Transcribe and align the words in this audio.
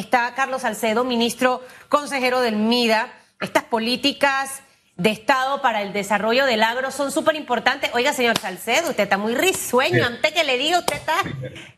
está 0.00 0.34
Carlos 0.34 0.62
Salcedo, 0.62 1.04
ministro 1.04 1.62
consejero 1.88 2.40
del 2.40 2.56
MIDA. 2.56 3.12
Estas 3.40 3.64
políticas 3.64 4.62
de 4.96 5.10
Estado 5.10 5.62
para 5.62 5.80
el 5.82 5.92
desarrollo 5.92 6.44
del 6.44 6.62
agro 6.62 6.90
son 6.90 7.10
súper 7.10 7.36
importantes. 7.36 7.90
Oiga, 7.94 8.12
señor 8.12 8.38
Salcedo, 8.38 8.90
usted 8.90 9.04
está 9.04 9.16
muy 9.16 9.34
risueño. 9.34 10.04
Antes 10.04 10.32
que 10.32 10.44
le 10.44 10.58
diga, 10.58 10.78
usted 10.80 10.96
está 10.96 11.22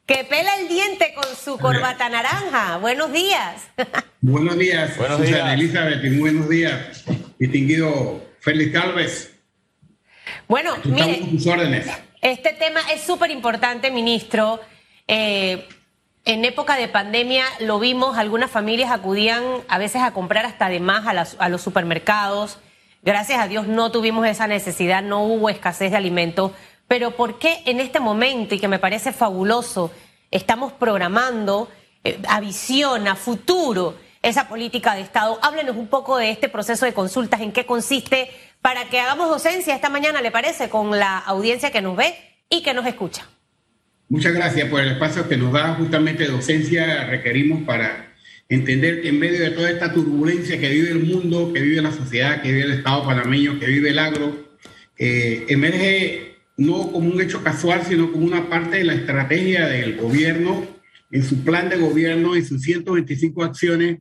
que 0.07 0.25
pela 0.25 0.57
el 0.59 0.69
diente 0.69 1.15
con 1.15 1.37
su 1.37 1.59
corbata 1.59 2.09
naranja. 2.09 2.79
Buenos 2.79 3.13
días. 3.13 3.63
Buenos 4.21 4.59
días, 4.59 4.97
buenos 4.97 5.19
Susana 5.19 5.55
Elizabeth, 5.55 6.05
y 6.05 6.19
buenos 6.19 6.49
días, 6.49 7.05
distinguido 7.39 8.25
Félix 8.41 8.73
Calves. 8.73 9.31
Bueno, 10.49 10.77
mire, 10.85 11.23
este 12.21 12.53
tema 12.53 12.81
es 12.93 13.03
súper 13.03 13.31
importante, 13.31 13.91
ministro. 13.91 14.61
Eh, 15.09 15.69
en 16.25 16.45
época 16.45 16.77
de 16.77 16.89
pandemia 16.89 17.45
lo 17.61 17.81
vimos, 17.81 18.17
algunas 18.17 18.51
familias 18.51 18.91
acudían 18.93 19.43
a 19.69 19.79
veces 19.79 20.03
a 20.03 20.13
comprar 20.13 20.47
hasta 20.47 20.69
de 20.69 20.79
más 20.79 21.07
a, 21.39 21.49
los 21.49 21.61
supermercados. 21.61 22.59
Gracias 23.03 23.41
a 23.41 23.49
Dios 23.49 23.67
no 23.67 23.91
tuvimos 23.91 24.27
esa 24.27 24.47
necesidad, 24.47 25.03
no 25.03 25.25
hubo 25.25 25.49
escasez 25.49 25.91
de 25.91 25.97
alimentos. 25.97 26.53
Pero 26.87 27.13
¿por 27.13 27.39
qué 27.39 27.63
en 27.67 27.81
este 27.81 27.99
momento, 27.99 28.55
y 28.55 28.61
que 28.61 28.69
me 28.69 28.79
parece 28.79 29.13
fabuloso, 29.13 29.91
estamos 30.31 30.73
programando 30.73 31.69
eh, 32.05 32.21
a 32.29 32.39
visión, 32.39 33.09
a 33.09 33.17
futuro, 33.17 33.97
esa 34.23 34.47
política 34.47 34.95
de 34.95 35.01
Estado? 35.01 35.41
Háblenos 35.43 35.77
un 35.77 35.89
poco 35.89 36.19
de 36.19 36.31
este 36.31 36.49
proceso 36.49 36.85
de 36.85 36.95
consultas, 36.95 37.41
en 37.41 37.51
qué 37.51 37.67
consiste, 37.67 38.31
para 38.61 38.85
que 38.85 39.01
hagamos 39.01 39.29
docencia 39.29 39.75
esta 39.75 39.89
mañana, 39.89 40.23
¿le 40.23 40.31
parece? 40.31 40.69
Con 40.69 40.97
la 40.97 41.19
audiencia 41.19 41.73
que 41.73 41.83
nos 41.83 41.97
ve 41.97 42.15
y 42.49 42.63
que 42.63 42.75
nos 42.75 42.87
escucha. 42.87 43.27
Muchas 44.13 44.35
gracias 44.35 44.69
por 44.69 44.83
el 44.83 44.91
espacio 44.91 45.27
que 45.27 45.39
nos 45.39 45.55
da. 45.55 45.73
Justamente 45.73 46.27
docencia, 46.27 47.07
requerimos 47.07 47.63
para 47.63 48.13
entender 48.47 49.01
que 49.01 49.09
en 49.09 49.19
medio 49.19 49.41
de 49.41 49.53
toda 49.53 49.71
esta 49.71 49.91
turbulencia 49.91 50.61
que 50.61 50.69
vive 50.69 50.91
el 50.91 51.03
mundo, 51.03 51.51
que 51.51 51.63
vive 51.63 51.81
la 51.81 51.93
sociedad, 51.93 52.43
que 52.43 52.53
vive 52.53 52.65
el 52.65 52.73
Estado 52.73 53.07
panameño, 53.07 53.59
que 53.59 53.65
vive 53.69 53.89
el 53.89 53.99
agro, 53.99 54.37
eh, 54.99 55.47
emerge 55.49 56.35
no 56.59 56.93
como 56.93 57.09
un 57.09 57.23
hecho 57.23 57.43
casual, 57.43 57.87
sino 57.89 58.13
como 58.13 58.27
una 58.27 58.51
parte 58.51 58.77
de 58.77 58.85
la 58.85 58.93
estrategia 58.93 59.67
del 59.67 59.97
gobierno, 59.97 60.67
en 61.11 61.25
su 61.25 61.43
plan 61.43 61.71
de 61.71 61.79
gobierno, 61.79 62.37
en 62.37 62.45
sus 62.45 62.61
125 62.61 63.43
acciones, 63.43 64.01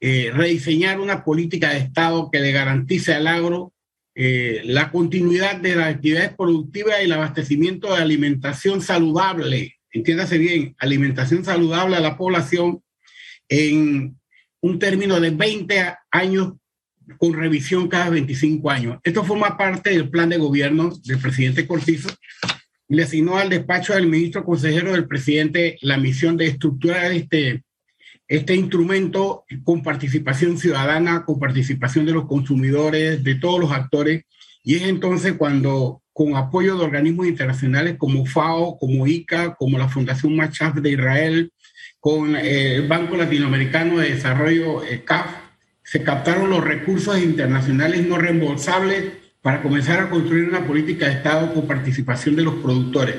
eh, 0.00 0.30
rediseñar 0.32 1.00
una 1.00 1.24
política 1.24 1.70
de 1.70 1.78
Estado 1.78 2.30
que 2.30 2.38
le 2.38 2.52
garantice 2.52 3.12
al 3.12 3.26
agro 3.26 3.72
eh, 4.20 4.62
la 4.64 4.90
continuidad 4.90 5.60
de 5.60 5.76
las 5.76 5.94
actividades 5.94 6.34
productivas 6.34 6.96
y 7.00 7.04
el 7.04 7.12
abastecimiento 7.12 7.94
de 7.94 8.02
alimentación 8.02 8.82
saludable, 8.82 9.76
entiéndase 9.92 10.38
bien, 10.38 10.74
alimentación 10.80 11.44
saludable 11.44 11.94
a 11.94 12.00
la 12.00 12.16
población 12.16 12.82
en 13.48 14.18
un 14.60 14.78
término 14.80 15.20
de 15.20 15.30
20 15.30 15.94
años 16.10 16.54
con 17.16 17.32
revisión 17.32 17.86
cada 17.86 18.10
25 18.10 18.68
años. 18.68 18.98
Esto 19.04 19.22
forma 19.22 19.56
parte 19.56 19.90
del 19.90 20.10
plan 20.10 20.30
de 20.30 20.38
gobierno 20.38 20.92
del 21.04 21.20
presidente 21.20 21.68
Cortizo 21.68 22.08
le 22.88 23.04
asignó 23.04 23.36
al 23.36 23.50
despacho 23.50 23.94
del 23.94 24.08
ministro 24.08 24.44
consejero 24.44 24.90
del 24.90 25.06
presidente 25.06 25.78
la 25.80 25.96
misión 25.96 26.36
de 26.36 26.46
estructurar 26.46 27.12
este, 27.12 27.62
este 28.28 28.54
instrumento 28.54 29.44
con 29.64 29.82
participación 29.82 30.58
ciudadana, 30.58 31.24
con 31.24 31.40
participación 31.40 32.04
de 32.06 32.12
los 32.12 32.26
consumidores, 32.26 33.24
de 33.24 33.34
todos 33.36 33.58
los 33.58 33.72
actores, 33.72 34.24
y 34.62 34.76
es 34.76 34.82
entonces 34.82 35.32
cuando 35.32 36.02
con 36.12 36.36
apoyo 36.36 36.76
de 36.76 36.84
organismos 36.84 37.26
internacionales 37.26 37.96
como 37.96 38.26
FAO, 38.26 38.76
como 38.76 39.06
ICA, 39.06 39.54
como 39.54 39.78
la 39.78 39.88
Fundación 39.88 40.36
Machaf 40.36 40.74
de 40.74 40.90
Israel, 40.90 41.52
con 42.00 42.36
eh, 42.36 42.76
el 42.76 42.88
Banco 42.88 43.16
Latinoamericano 43.16 43.98
de 43.98 44.10
Desarrollo, 44.10 44.84
eh, 44.84 45.04
CAF, 45.04 45.30
se 45.82 46.02
captaron 46.02 46.50
los 46.50 46.62
recursos 46.62 47.18
internacionales 47.18 48.06
no 48.06 48.18
reembolsables 48.18 49.04
para 49.40 49.62
comenzar 49.62 50.00
a 50.00 50.10
construir 50.10 50.48
una 50.48 50.66
política 50.66 51.06
de 51.06 51.14
Estado 51.14 51.54
con 51.54 51.66
participación 51.66 52.36
de 52.36 52.42
los 52.42 52.56
productores. 52.56 53.16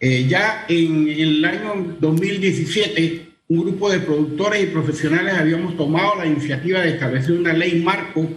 Eh, 0.00 0.26
ya 0.28 0.64
en 0.68 1.08
el 1.08 1.44
año 1.44 1.96
2017, 2.00 3.28
un 3.48 3.60
grupo 3.60 3.90
de 3.90 4.00
productores 4.00 4.62
y 4.62 4.66
profesionales 4.66 5.34
habíamos 5.34 5.76
tomado 5.76 6.16
la 6.16 6.26
iniciativa 6.26 6.80
de 6.80 6.90
establecer 6.90 7.32
una 7.32 7.54
ley 7.54 7.80
marco 7.80 8.28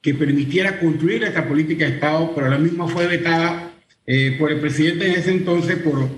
que 0.00 0.14
permitiera 0.14 0.78
construir 0.78 1.24
esta 1.24 1.46
política 1.46 1.84
de 1.84 1.94
Estado, 1.94 2.32
pero 2.34 2.48
la 2.48 2.58
misma 2.58 2.86
fue 2.86 3.06
vetada 3.06 3.72
eh, 4.06 4.36
por 4.38 4.52
el 4.52 4.60
presidente 4.60 5.06
en 5.06 5.12
ese 5.14 5.32
entonces 5.32 5.78
por 5.78 6.08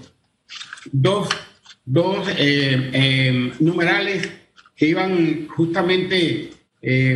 dos, 0.93 1.29
dos 1.85 2.29
eh, 2.39 2.91
eh, 2.93 3.53
numerales 3.61 4.29
que 4.77 4.87
iban 4.87 5.47
justamente 5.49 6.51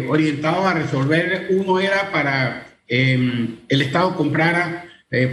orientados 0.09 0.65
a 0.65 0.73
resolver. 0.73 1.49
Uno 1.51 1.79
era 1.79 2.11
para 2.11 2.69
el 2.89 3.59
Estado 3.69 4.17
comprara 4.17 4.87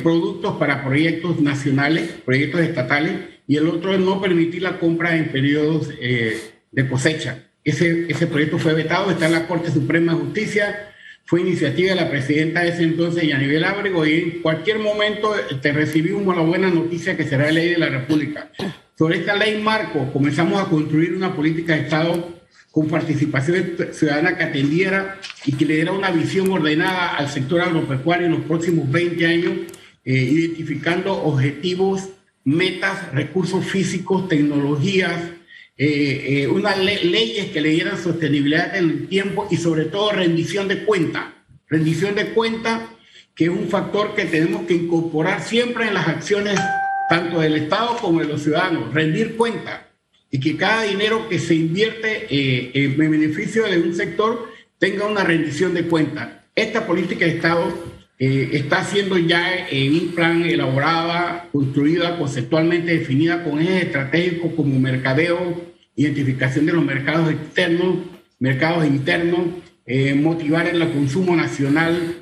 productos 0.03 0.57
para 0.57 0.83
proyectos 0.83 1.39
nacionales, 1.39 2.09
proyectos 2.25 2.59
estatales, 2.59 3.13
y 3.47 3.57
el 3.57 3.67
otro 3.67 3.94
es 3.94 4.00
no 4.00 4.22
permitir 4.22 4.61
la 4.61 4.79
compra 4.79 5.16
en 5.16 5.29
periodos 5.31 5.89
eh, 6.01 6.39
de 6.72 6.88
cosecha. 6.88 7.44
Ese, 7.63 8.06
ese 8.09 8.28
proyecto 8.28 8.59
fue 8.59 8.73
vetado, 8.73 9.11
está 9.11 9.25
en 9.25 9.33
la 9.33 9.47
Corte 9.47 9.72
Suprema 9.72 10.13
de 10.13 10.19
Justicia, 10.19 10.91
fue 11.25 11.41
iniciativa 11.41 11.89
de 11.89 11.95
la 11.95 12.09
presidenta 12.09 12.61
de 12.61 12.69
ese 12.69 12.83
entonces, 12.83 13.28
Yanibel 13.28 13.63
Ábrego, 13.63 14.06
y 14.06 14.13
en 14.13 14.41
cualquier 14.41 14.78
momento 14.78 15.33
te 15.59 15.72
recibimos 15.72 16.35
la 16.35 16.44
buena 16.44 16.69
noticia 16.69 17.17
que 17.17 17.23
será 17.23 17.51
ley 17.51 17.69
de 17.69 17.79
la 17.79 17.89
República. 17.89 18.51
Sobre 18.95 19.17
esta 19.17 19.35
ley 19.35 19.59
marco, 19.59 20.12
comenzamos 20.13 20.62
a 20.62 20.69
construir 20.69 21.16
una 21.16 21.35
política 21.35 21.75
de 21.75 21.81
Estado 21.81 22.35
con 22.69 22.88
participación 22.88 23.75
ciudadana 23.91 24.38
que 24.38 24.44
atendiera 24.44 25.19
y 25.45 25.53
que 25.53 25.66
le 25.66 25.75
diera 25.75 25.94
una 25.94 26.12
visión 26.12 26.51
ordenada 26.51 27.16
al 27.16 27.29
sector 27.29 27.62
agropecuario 27.62 28.27
en 28.27 28.33
los 28.33 28.41
próximos 28.41 28.91
20 28.91 29.25
años, 29.25 29.53
eh, 30.03 30.13
identificando 30.13 31.13
objetivos 31.23 32.09
metas, 32.45 33.11
recursos 33.11 33.66
físicos, 33.66 34.29
tecnologías, 34.29 35.19
eh, 35.78 36.44
eh, 36.44 36.47
unas 36.47 36.78
leyes 36.78 37.47
que 37.47 37.59
le 37.59 37.69
dieran 37.69 38.01
sostenibilidad 38.01 38.78
en 38.78 38.89
el 38.89 39.07
tiempo 39.07 39.47
y 39.51 39.57
sobre 39.57 39.85
todo 39.85 40.11
rendición 40.11 40.69
de 40.69 40.85
cuenta. 40.85 41.33
Rendición 41.67 42.16
de 42.16 42.29
cuenta 42.29 42.89
que 43.35 43.45
es 43.45 43.50
un 43.50 43.67
factor 43.67 44.16
que 44.16 44.25
tenemos 44.25 44.66
que 44.66 44.75
incorporar 44.75 45.41
siempre 45.41 45.88
en 45.88 45.95
las 45.95 46.07
acciones 46.07 46.57
tanto 47.09 47.41
del 47.41 47.56
Estado 47.56 47.97
como 47.97 48.22
de 48.22 48.28
los 48.28 48.44
ciudadanos, 48.44 48.94
rendir 48.94 49.35
cuenta 49.35 49.89
y 50.31 50.39
que 50.39 50.56
cada 50.56 50.83
dinero 50.83 51.27
que 51.27 51.39
se 51.39 51.56
invierte 51.56 52.27
eh, 52.29 52.72
en 52.73 52.97
beneficio 52.97 53.66
de 53.66 53.79
un 53.79 53.94
sector 53.94 54.50
tenga 54.79 55.06
una 55.06 55.23
rendición 55.23 55.73
de 55.73 55.83
cuenta. 55.88 56.45
Esta 56.56 56.88
política 56.88 57.25
de 57.25 57.31
Estado 57.31 57.94
eh, 58.18 58.52
está 58.53 58.84
siendo 58.86 59.18
ya 59.18 59.68
en 59.70 59.94
un 59.94 60.08
plan 60.16 60.44
elaborada, 60.44 61.50
construida, 61.52 62.18
conceptualmente 62.18 62.98
definida 62.98 63.44
con 63.44 63.59
ejes 63.59 63.84
estratégicos 63.84 64.53
como 64.53 64.80
mercadeo, 64.80 65.62
identificación 65.98 66.66
de 66.66 66.74
los 66.74 66.86
mercados 66.86 67.30
externos, 67.30 67.98
mercados 68.40 68.86
internos, 68.86 69.42
eh, 69.86 70.14
motivar 70.14 70.66
el 70.68 70.90
consumo 70.94 71.36
nacional, 71.36 72.16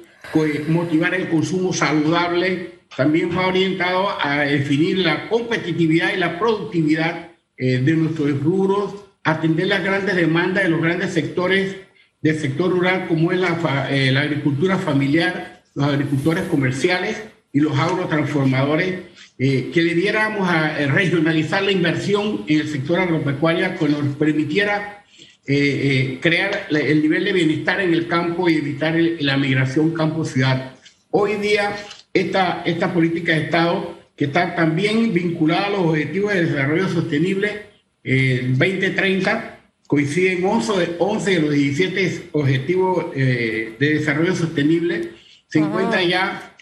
motivar 0.68 1.14
el 1.14 1.30
consumo 1.30 1.72
saludable. 1.74 2.72
También 2.98 3.36
va 3.36 3.48
orientado 3.48 4.10
a 4.20 4.40
definir 4.42 5.00
la 5.00 5.30
competitividad 5.30 6.14
y 6.14 6.18
la 6.18 6.40
productividad 6.40 7.30
eh, 7.56 7.78
de 7.78 7.94
nuestros 7.94 8.40
rubros, 8.42 8.96
atender 9.24 9.68
las 9.68 9.84
grandes 9.84 10.16
demandas 10.16 10.64
de 10.64 10.70
los 10.70 10.82
grandes 10.82 11.14
sectores 11.14 11.76
del 12.22 12.40
sector 12.40 12.72
rural 12.72 13.08
como 13.08 13.32
es 13.32 13.40
la, 13.40 13.90
la 13.90 14.22
agricultura 14.22 14.78
familiar, 14.78 15.53
los 15.76 15.86
agricultores 15.86 16.44
comerciales 16.46 17.22
y 17.52 17.60
los 17.60 17.78
agrotransformadores, 17.78 19.02
eh, 19.38 19.72
que 19.74 19.82
le 19.82 19.96
diéramos 19.96 20.48
a 20.50 20.80
eh, 20.80 20.88
regionalizar 20.88 21.64
la 21.64 21.72
inversión 21.72 22.44
en 22.48 22.62
el 22.62 22.70
sector 22.70 23.00
agropecuario 23.00 23.78
que 23.78 23.90
nos 23.90 24.16
permitiera 24.16 25.04
eh, 25.46 26.20
crear 26.22 26.68
el 26.70 27.02
nivel 27.02 27.26
de 27.26 27.34
bienestar 27.34 27.82
en 27.82 27.94
el 27.94 28.08
campo 28.08 28.50
y 28.50 28.56
evitar 28.56 28.96
la 29.20 29.38
migración 29.38 29.94
campo-ciudad. 29.94 30.76
Hoy 31.12 31.36
día, 31.36 31.76
esta, 32.14 32.64
esta 32.66 32.94
política 32.94 33.34
de 33.34 33.46
Estado, 33.46 34.00
que 34.16 34.26
está 34.26 34.56
también 34.56 35.14
vinculada 35.14 35.68
a 35.68 35.70
los 35.72 35.82
objetivos 35.82 36.34
de 36.34 36.46
desarrollo 36.46 36.88
sostenible 36.88 37.74
2030, 38.04 39.60
coinciden 39.88 40.46
11 40.46 40.74
de, 40.74 40.96
11 41.00 41.32
de 41.32 41.40
los 41.40 41.52
17 41.52 42.30
objetivos 42.32 43.14
de 43.16 43.76
desarrollo 43.80 44.36
sostenible 44.36 45.12
se 45.54 45.60
encuentra 45.60 46.02
ya 46.02 46.56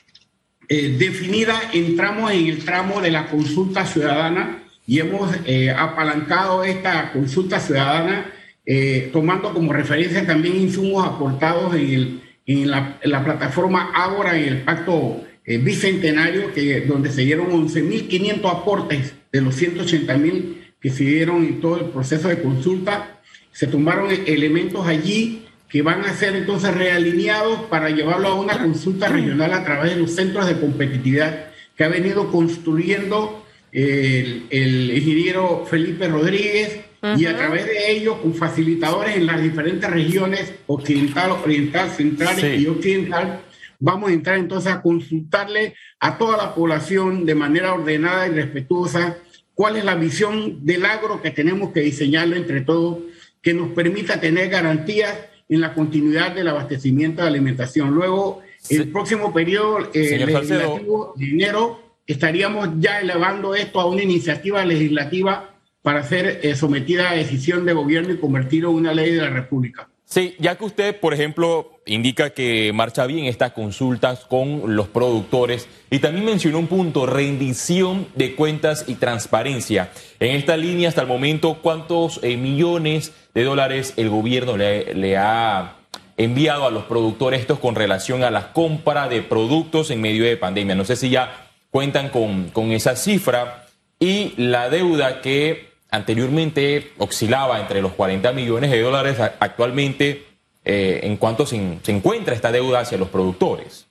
eh, 0.67 0.97
definida, 0.99 1.57
entramos 1.71 2.29
en 2.33 2.47
el 2.47 2.65
tramo 2.65 2.99
de 2.99 3.09
la 3.09 3.27
consulta 3.27 3.85
ciudadana 3.85 4.63
y 4.85 4.99
hemos 4.99 5.33
eh, 5.45 5.69
apalancado 5.69 6.65
esta 6.65 7.13
consulta 7.13 7.61
ciudadana 7.61 8.25
eh, 8.65 9.09
tomando 9.13 9.53
como 9.53 9.71
referencia 9.71 10.27
también 10.27 10.57
insumos 10.57 11.07
aportados 11.07 11.73
en, 11.75 12.19
en, 12.45 12.69
la, 12.69 13.23
plataforma 13.23 13.91
Ágora, 13.95 14.37
en 14.37 14.43
el 14.49 14.61
pacto 14.63 15.23
bicentenario, 15.45 16.53
que, 16.53 16.81
donde 16.81 17.13
se 17.13 17.21
dieron 17.21 17.49
11.500 17.49 18.51
aportes 18.51 19.13
de 19.31 19.39
los 19.39 19.57
180.000 19.57 20.73
que 20.81 20.89
se 20.89 21.05
dieron 21.05 21.45
en 21.45 21.61
todo 21.61 21.77
el 21.77 21.85
proceso 21.85 22.27
de 22.27 22.41
consulta. 22.41 23.21
Se 23.53 23.67
tomaron 23.67 24.11
elementos 24.25 24.85
allí 24.85 25.40
que 25.71 25.81
van 25.81 26.03
a 26.03 26.13
ser 26.13 26.35
entonces 26.35 26.73
realineados 26.73 27.61
para 27.69 27.89
llevarlo 27.89 28.27
a 28.27 28.35
una 28.35 28.61
consulta 28.61 29.07
regional 29.07 29.53
a 29.53 29.63
través 29.63 29.95
de 29.95 30.01
los 30.01 30.13
centros 30.13 30.45
de 30.45 30.59
competitividad 30.59 31.45
que 31.77 31.85
ha 31.85 31.87
venido 31.87 32.29
construyendo 32.29 33.45
el, 33.71 34.47
ingeniero 34.51 35.65
Felipe 35.65 36.09
Rodríguez 36.09 36.81
y 37.17 37.25
a 37.25 37.37
través 37.37 37.65
de 37.65 37.91
ellos 37.91 38.17
con 38.17 38.35
facilitadores 38.35 39.15
en 39.15 39.25
las 39.25 39.41
diferentes 39.41 39.89
regiones 39.89 40.53
occidental, 40.67 41.31
oriental, 41.31 41.89
central 41.89 42.59
y 42.59 42.67
occidental 42.67 43.41
vamos 43.79 44.11
a 44.11 44.13
entrar 44.13 44.37
entonces 44.37 44.71
a 44.71 44.81
consultarle 44.81 45.75
a 45.99 46.17
toda 46.17 46.37
la 46.37 46.53
población 46.53 47.25
de 47.25 47.33
manera 47.33 47.73
ordenada 47.73 48.27
y 48.27 48.31
respetuosa 48.31 49.17
cuál 49.55 49.77
es 49.77 49.85
la 49.85 49.95
visión 49.95 50.65
del 50.65 50.85
agro 50.85 51.21
que 51.21 51.31
tenemos 51.31 51.71
que 51.71 51.79
diseñarlo 51.79 52.35
entre 52.35 52.61
todos, 52.61 52.99
que 53.41 53.53
nos 53.53 53.69
permita 53.71 54.19
tener 54.19 54.49
garantías 54.49 55.30
en 55.51 55.59
la 55.59 55.73
continuidad 55.73 56.33
del 56.33 56.47
abastecimiento 56.47 57.21
de 57.21 57.27
alimentación. 57.27 57.93
Luego, 57.93 58.41
el 58.69 58.89
próximo 58.89 59.33
periodo 59.33 59.89
eh, 59.93 60.17
legislativo 60.25 61.13
de 61.17 61.29
enero, 61.29 61.81
estaríamos 62.07 62.69
ya 62.79 63.01
elevando 63.01 63.53
esto 63.53 63.81
a 63.81 63.85
una 63.85 64.01
iniciativa 64.01 64.63
legislativa 64.63 65.53
para 65.81 66.03
ser 66.03 66.39
eh, 66.41 66.55
sometida 66.55 67.09
a 67.09 67.15
decisión 67.15 67.65
de 67.65 67.73
gobierno 67.73 68.13
y 68.13 68.17
convertirlo 68.17 68.69
en 68.69 68.77
una 68.77 68.93
ley 68.93 69.11
de 69.11 69.21
la 69.21 69.29
República. 69.29 69.89
Sí, 70.11 70.35
ya 70.39 70.57
que 70.57 70.65
usted, 70.65 70.99
por 70.99 71.13
ejemplo, 71.13 71.79
indica 71.85 72.31
que 72.31 72.73
marcha 72.73 73.05
bien 73.05 73.27
estas 73.27 73.53
consultas 73.53 74.25
con 74.25 74.75
los 74.75 74.89
productores 74.89 75.69
y 75.89 75.99
también 75.99 76.25
mencionó 76.25 76.59
un 76.59 76.67
punto, 76.67 77.05
rendición 77.05 78.07
de 78.15 78.35
cuentas 78.35 78.83
y 78.89 78.95
transparencia. 78.95 79.89
En 80.19 80.35
esta 80.35 80.57
línea, 80.57 80.89
hasta 80.89 81.03
el 81.03 81.07
momento, 81.07 81.59
¿cuántos 81.61 82.19
eh, 82.23 82.35
millones 82.35 83.13
de 83.33 83.45
dólares 83.45 83.93
el 83.95 84.09
gobierno 84.09 84.57
le, 84.57 85.15
ha 85.15 85.77
enviado 86.17 86.65
a 86.65 86.71
los 86.71 86.83
productores 86.83 87.39
estos 87.39 87.59
con 87.59 87.75
relación 87.75 88.25
a 88.25 88.31
la 88.31 88.51
compra 88.51 89.07
de 89.07 89.21
productos 89.21 89.91
en 89.91 90.01
medio 90.01 90.25
de 90.25 90.35
pandemia? 90.35 90.75
No 90.75 90.83
sé 90.83 90.97
si 90.97 91.09
ya 91.09 91.47
cuentan 91.69 92.09
con, 92.09 92.49
con 92.49 92.73
esa 92.73 92.97
cifra 92.97 93.65
y 93.97 94.33
la 94.35 94.69
deuda 94.69 95.21
que 95.21 95.70
anteriormente 95.91 96.93
oscilaba 96.97 97.59
entre 97.59 97.81
los 97.81 97.91
40 97.91 98.31
millones 98.31 98.71
de 98.71 98.81
dólares, 98.81 99.19
actualmente, 99.19 100.25
eh, 100.63 101.01
¿en 101.03 101.17
cuánto 101.17 101.45
se, 101.45 101.57
encuentra 101.87 102.33
esta 102.33 102.51
deuda 102.51 102.79
hacia 102.79 102.97
los 102.97 103.09
productores? 103.09 103.85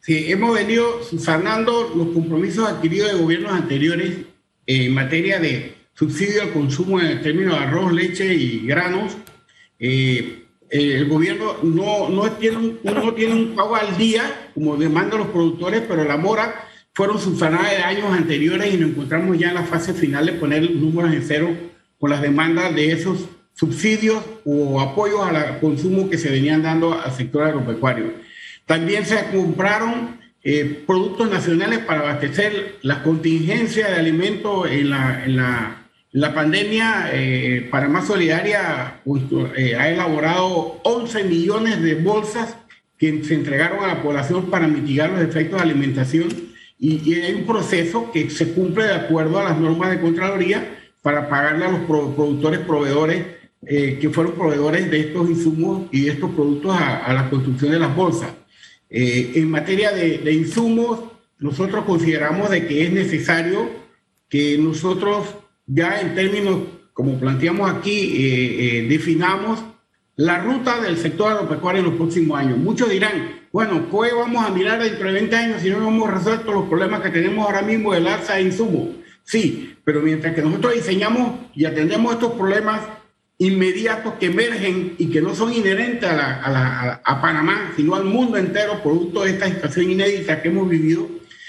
Sí, 0.00 0.32
hemos 0.32 0.54
venido 0.54 1.02
sanando 1.18 1.92
los 1.94 2.08
compromisos 2.08 2.68
adquiridos 2.68 3.12
de 3.12 3.18
gobiernos 3.18 3.52
anteriores 3.52 4.16
en 4.66 4.94
materia 4.94 5.38
de 5.38 5.74
subsidio 5.94 6.42
al 6.42 6.52
consumo 6.52 7.00
en 7.00 7.22
términos 7.22 7.58
de 7.58 7.64
arroz, 7.64 7.92
leche 7.92 8.34
y 8.34 8.66
granos. 8.66 9.16
Eh, 9.78 10.42
el 10.70 11.08
gobierno 11.08 11.58
no, 11.62 12.08
no, 12.08 12.32
tiene 12.32 12.56
un, 12.56 12.80
no 12.82 13.14
tiene 13.14 13.34
un 13.34 13.54
pago 13.54 13.76
al 13.76 13.96
día, 13.96 14.50
como 14.54 14.76
demandan 14.76 15.20
los 15.20 15.28
productores, 15.28 15.82
pero 15.86 16.04
la 16.04 16.16
mora 16.16 16.66
fueron 16.94 17.18
subsanadas 17.20 17.72
de 17.72 17.82
años 17.82 18.12
anteriores 18.12 18.72
y 18.72 18.76
nos 18.76 18.90
encontramos 18.90 19.36
ya 19.36 19.48
en 19.48 19.56
la 19.56 19.64
fase 19.64 19.92
final 19.92 20.26
de 20.26 20.32
poner 20.34 20.70
números 20.70 21.12
en 21.12 21.24
cero 21.24 21.50
con 21.98 22.10
las 22.10 22.22
demandas 22.22 22.74
de 22.74 22.92
esos 22.92 23.28
subsidios 23.52 24.22
o 24.44 24.80
apoyos 24.80 25.20
al 25.22 25.58
consumo 25.58 26.08
que 26.08 26.18
se 26.18 26.30
venían 26.30 26.62
dando 26.62 26.98
al 26.98 27.12
sector 27.12 27.42
agropecuario. 27.42 28.12
También 28.66 29.04
se 29.06 29.26
compraron 29.32 30.20
eh, 30.44 30.84
productos 30.86 31.30
nacionales 31.30 31.80
para 31.80 32.00
abastecer 32.00 32.76
la 32.82 33.02
contingencia 33.02 33.88
de 33.88 33.96
alimentos 33.96 34.70
en 34.70 34.90
la, 34.90 35.24
en 35.24 35.36
la, 35.36 35.86
la 36.12 36.34
pandemia. 36.34 37.10
Eh, 37.12 37.68
Panamá 37.70 38.04
Solidaria 38.04 39.00
eh, 39.56 39.74
ha 39.74 39.88
elaborado 39.90 40.80
11 40.84 41.24
millones 41.24 41.82
de 41.82 41.96
bolsas 41.96 42.56
que 42.98 43.24
se 43.24 43.34
entregaron 43.34 43.82
a 43.82 43.88
la 43.88 44.02
población 44.02 44.50
para 44.50 44.68
mitigar 44.68 45.10
los 45.10 45.20
efectos 45.20 45.58
de 45.58 45.64
alimentación 45.64 46.53
y, 46.84 47.14
hay 47.14 47.34
un 47.34 47.46
proceso 47.46 48.12
que 48.12 48.28
se 48.28 48.52
cumple 48.52 48.84
de 48.84 48.92
acuerdo 48.92 49.38
a 49.38 49.44
las 49.44 49.58
normas 49.58 49.90
de 49.90 50.00
Contraloría 50.00 50.82
para 51.00 51.30
pagarle 51.30 51.64
a 51.64 51.70
los 51.70 51.80
productores, 51.80 52.60
proveedores 52.60 53.24
eh, 53.66 53.98
que 53.98 54.10
fueron 54.10 54.34
proveedores 54.34 54.90
de 54.90 55.00
estos 55.00 55.30
insumos 55.30 55.88
y 55.90 56.02
de 56.02 56.12
estos 56.12 56.30
productos 56.32 56.76
a, 56.76 57.10
la 57.14 57.30
construcción 57.30 57.72
de 57.72 57.78
las 57.78 57.96
bolsas. 57.96 58.30
Eh, 58.90 59.32
en 59.36 59.50
materia 59.50 59.92
de, 59.92 60.30
insumos, 60.30 61.00
nosotros 61.38 61.86
consideramos 61.86 62.50
de 62.50 62.66
que 62.66 62.84
es 62.84 62.92
necesario 62.92 63.70
que 64.28 64.58
nosotros 64.58 65.26
ya 65.66 66.02
en 66.02 66.14
términos, 66.14 66.58
como 66.92 67.18
planteamos 67.18 67.70
aquí, 67.70 68.14
eh, 68.18 68.86
definamos 68.90 69.58
la 70.16 70.38
ruta 70.38 70.80
del 70.80 70.96
sector 70.96 71.32
agropecuario 71.32 71.80
en 71.80 71.86
los 71.86 71.96
próximos 71.96 72.38
años. 72.38 72.58
Muchos 72.58 72.88
dirán, 72.88 73.40
bueno, 73.52 73.88
¿qué 73.90 74.14
vamos 74.14 74.44
a 74.44 74.50
mirar 74.50 74.82
dentro 74.82 75.06
de 75.06 75.14
20 75.14 75.36
años 75.36 75.62
si 75.62 75.70
no 75.70 75.88
hemos 75.88 76.10
resuelto 76.10 76.52
los 76.52 76.68
problemas 76.68 77.00
que 77.00 77.10
tenemos 77.10 77.44
ahora 77.44 77.62
mismo 77.62 77.92
del 77.92 78.06
alza 78.06 78.34
de 78.34 78.42
insumos? 78.42 78.88
Sí, 79.24 79.76
pero 79.84 80.00
mientras 80.02 80.34
que 80.34 80.42
nosotros 80.42 80.74
diseñamos 80.74 81.40
y 81.54 81.64
atendemos 81.64 82.12
estos 82.14 82.32
problemas 82.32 82.80
inmediatos 83.38 84.14
que 84.14 84.26
emergen 84.26 84.94
y 84.98 85.10
que 85.10 85.20
no 85.20 85.34
son 85.34 85.52
inherentes 85.52 86.08
a, 86.08 86.14
la, 86.14 87.00
a, 87.04 87.20
Panamá, 87.20 87.72
sino 87.74 87.94
al 87.94 88.04
mundo 88.04 88.36
entero, 88.36 88.82
producto 88.82 89.24
de 89.24 89.30
esta 89.30 89.48
situación 89.48 89.90
inédita 89.90 90.40
que 90.40 90.48
hemos 90.48 90.68
vivido, 90.68 91.08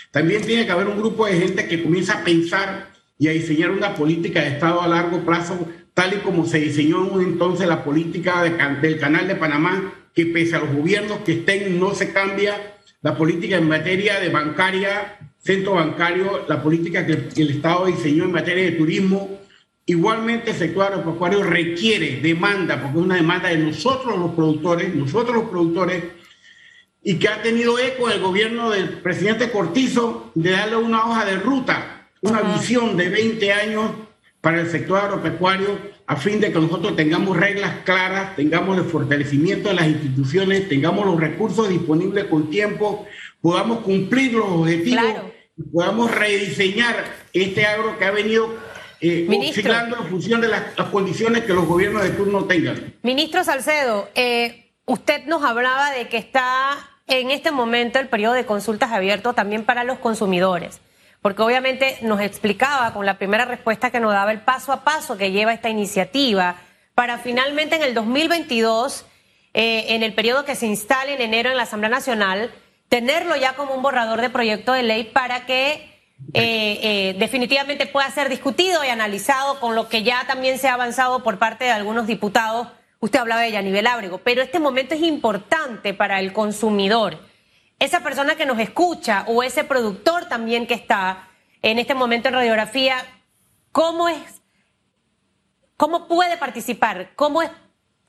también 0.09 0.41
tiene 0.41 0.65
que 0.65 0.71
haber 0.71 0.87
un 0.87 0.97
grupo 0.97 1.27
de 1.27 1.37
gente 1.37 1.67
que 1.67 1.83
comienza 1.83 2.13
a 2.13 2.23
pensar 2.23 2.89
y 3.19 3.27
a 3.27 3.31
diseñar 3.31 3.71
una 3.71 3.93
política 3.93 4.41
de 4.41 4.49
Estado 4.49 4.81
a 4.81 4.87
largo 4.87 5.19
plazo 5.23 5.67
tal 5.95 6.13
y 6.13 6.17
como 6.17 6.45
se 6.45 6.59
diseñó 6.59 7.19
en 7.19 7.29
entonces 7.29 7.67
la 7.67 7.83
política 7.83 8.43
del 8.43 8.99
Canal 8.99 9.27
de 9.27 9.35
Panamá, 9.35 9.93
que 10.13 10.25
pese 10.27 10.55
a 10.55 10.59
los 10.59 10.75
gobiernos 10.75 11.19
que 11.19 11.31
estén 11.39 11.79
no 11.79 11.95
se 11.95 12.11
cambia 12.11 12.75
la 13.01 13.17
política 13.17 13.57
en 13.57 13.67
materia 13.67 14.19
de 14.19 14.29
bancaria, 14.29 15.17
centro 15.39 15.75
bancario, 15.75 16.43
la 16.49 16.61
política 16.61 17.05
que 17.05 17.29
el 17.37 17.49
Estado 17.49 17.85
diseñó 17.85 18.25
en 18.25 18.31
materia 18.33 18.65
de 18.65 18.71
turismo. 18.71 19.39
Igualmente 19.85 20.51
el 20.51 20.57
sector 20.57 20.87
agropecuario 20.87 21.43
requiere, 21.43 22.19
demanda, 22.19 22.81
porque 22.81 22.97
es 22.97 23.05
una 23.05 23.15
demanda 23.15 23.49
de 23.49 23.59
nosotros 23.59 24.17
los 24.19 24.31
productores, 24.31 24.93
nosotros 24.93 25.35
los 25.35 25.49
productores, 25.49 26.03
y 27.03 27.15
que 27.15 27.29
ha 27.29 27.41
tenido 27.41 27.79
eco 27.79 28.09
el 28.09 28.19
gobierno 28.19 28.71
del 28.71 28.89
presidente 28.89 29.49
Cortizo 29.49 30.31
de 30.33 30.51
darle 30.51 30.75
una 30.77 31.05
hoja 31.05 31.23
de 31.23 31.37
ruta, 31.37 32.09
una 32.21 32.41
visión 32.41 32.97
de 32.97 33.09
20 33.09 33.53
años 33.53 33.91
para 34.45 34.61
el 34.61 34.69
sector 34.69 34.99
agropecuario 34.99 35.75
a 36.05 36.17
fin 36.17 36.39
de 36.39 36.53
que 36.53 36.59
nosotros 36.59 36.95
tengamos 36.95 37.35
reglas 37.35 37.77
claras, 37.83 38.35
tengamos 38.35 38.77
el 38.77 38.83
fortalecimiento 38.83 39.69
de 39.69 39.73
las 39.73 39.87
instituciones, 39.87 40.69
tengamos 40.69 41.03
los 41.03 41.19
recursos 41.19 41.67
disponibles 41.67 42.25
con 42.25 42.51
tiempo, 42.51 43.07
podamos 43.41 43.79
cumplir 43.79 44.33
los 44.33 44.45
objetivos 44.45 45.03
y 45.57 45.63
podamos 45.63 46.11
rediseñar 46.11 47.05
este 47.33 47.65
agro 47.65 47.97
que 47.97 48.05
ha 48.05 48.11
venido 48.11 48.53
eh, 49.01 49.27
oscilando 49.49 49.97
en 49.97 50.05
función 50.09 50.41
de 50.41 50.49
las, 50.49 50.61
condiciones 50.91 51.43
que 51.45 51.53
los 51.55 51.65
gobiernos 51.65 52.03
de 52.03 52.11
turno 52.11 52.45
tengan. 52.45 52.93
Ministro 53.01 53.43
Salcedo, 53.43 54.09
eh, 54.13 54.69
usted 54.85 55.25
nos 55.25 55.43
hablaba 55.43 55.89
de 55.89 56.07
que 56.07 56.17
está 56.17 56.77
en 57.07 57.31
este 57.31 57.49
momento 57.49 57.97
el 57.97 58.09
periodo 58.09 58.35
de 58.35 58.45
consultas 58.45 58.91
abierto 58.91 59.33
también 59.33 59.65
para 59.65 59.83
los 59.83 59.97
consumidores 59.97 60.81
porque 61.25 61.41
obviamente 61.41 61.97
nos 62.03 62.21
explicaba 62.21 62.93
con 62.93 63.03
la 63.03 63.17
primera 63.17 63.45
respuesta 63.45 63.89
que 63.89 63.99
nos 63.99 64.13
daba 64.13 64.31
el 64.31 64.41
paso 64.41 64.71
a 64.71 64.83
paso 64.83 65.17
que 65.17 65.31
lleva 65.31 65.55
esta 65.55 65.69
iniciativa 65.69 66.57
para 66.93 67.17
finalmente 67.17 67.77
en 67.77 67.81
el 67.81 67.95
2022, 67.95 69.07
eh, 69.55 69.85
en 69.95 70.03
el 70.03 70.13
periodo 70.13 70.45
que 70.45 70.53
se 70.53 70.67
instale 70.67 71.15
en 71.15 71.21
enero 71.21 71.49
en 71.49 71.57
la 71.57 71.63
Asamblea 71.63 71.89
Nacional, 71.89 72.51
tenerlo 72.89 73.35
ya 73.37 73.53
como 73.53 73.73
un 73.73 73.81
borrador 73.81 74.21
de 74.21 74.29
proyecto 74.29 74.73
de 74.73 74.83
ley 74.83 75.05
para 75.05 75.47
que 75.47 75.71
eh, 75.71 76.79
eh, 76.83 77.15
definitivamente 77.17 77.87
pueda 77.87 78.07
ser 78.11 78.29
discutido 78.29 78.85
y 78.85 78.89
analizado 78.89 79.59
con 79.59 79.73
lo 79.73 79.89
que 79.89 80.03
ya 80.03 80.27
también 80.27 80.59
se 80.59 80.67
ha 80.67 80.75
avanzado 80.75 81.23
por 81.23 81.39
parte 81.39 81.65
de 81.65 81.71
algunos 81.71 82.05
diputados. 82.05 82.67
Usted 82.99 83.17
hablaba 83.17 83.41
de 83.41 83.51
Yanivel 83.51 83.87
Ábrego, 83.87 84.19
pero 84.19 84.43
este 84.43 84.59
momento 84.59 84.93
es 84.93 85.01
importante 85.01 85.95
para 85.95 86.19
el 86.19 86.33
consumidor 86.33 87.17
esa 87.79 88.01
persona 88.01 88.35
que 88.35 88.45
nos 88.45 88.59
escucha 88.59 89.23
o 89.27 89.43
ese 89.43 89.63
productor 89.63 90.25
también 90.25 90.67
que 90.67 90.73
está 90.73 91.27
en 91.61 91.79
este 91.79 91.93
momento 91.93 92.29
en 92.29 92.35
radiografía, 92.35 92.97
¿cómo 93.71 94.07
es? 94.07 94.41
¿Cómo 95.77 96.07
puede 96.07 96.37
participar? 96.37 97.11
¿Cómo 97.15 97.41
es? 97.41 97.49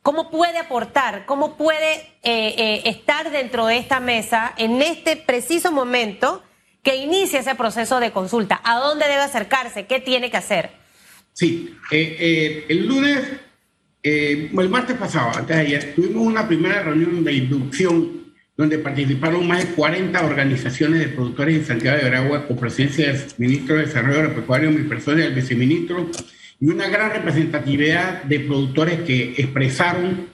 ¿Cómo 0.02 0.30
puede 0.30 0.58
aportar? 0.58 1.26
¿Cómo 1.26 1.56
puede 1.56 1.94
eh, 2.22 2.54
eh, 2.56 2.82
estar 2.84 3.30
dentro 3.32 3.66
de 3.66 3.78
esta 3.78 3.98
mesa 3.98 4.54
en 4.56 4.80
este 4.80 5.16
preciso 5.16 5.72
momento 5.72 6.44
que 6.84 6.96
inicia 6.96 7.40
ese 7.40 7.56
proceso 7.56 7.98
de 7.98 8.12
consulta? 8.12 8.60
¿A 8.62 8.78
dónde 8.78 9.08
debe 9.08 9.22
acercarse? 9.22 9.86
¿Qué 9.86 9.98
tiene 9.98 10.30
que 10.30 10.36
hacer? 10.36 10.70
Sí, 11.32 11.76
eh, 11.90 12.66
el 12.68 12.86
lunes, 12.86 13.18
el 14.02 14.68
martes 14.68 14.96
pasado, 14.96 15.32
antes 15.36 15.56
de 15.56 15.62
ayer, 15.62 15.94
tuvimos 15.96 16.24
una 16.24 16.46
primera 16.46 16.84
reunión 16.84 17.24
de 17.24 17.32
inducción 17.32 18.25
donde 18.56 18.78
participaron 18.78 19.46
más 19.46 19.66
de 19.66 19.74
40 19.74 20.24
organizaciones 20.24 21.00
de 21.00 21.08
productores 21.08 21.56
en 21.56 21.64
Santiago 21.66 21.98
de 21.98 22.06
Aragua, 22.06 22.46
con 22.46 22.56
presencia 22.56 23.12
del 23.12 23.22
ministro 23.36 23.76
de 23.76 23.86
Desarrollo 23.86 24.20
Agropecuario, 24.20 24.70
mi 24.70 24.84
persona 24.84 25.20
y 25.20 25.26
el 25.26 25.34
viceministro, 25.34 26.10
y 26.58 26.68
una 26.68 26.88
gran 26.88 27.10
representatividad 27.10 28.22
de 28.22 28.40
productores 28.40 29.00
que 29.00 29.34
expresaron 29.36 30.28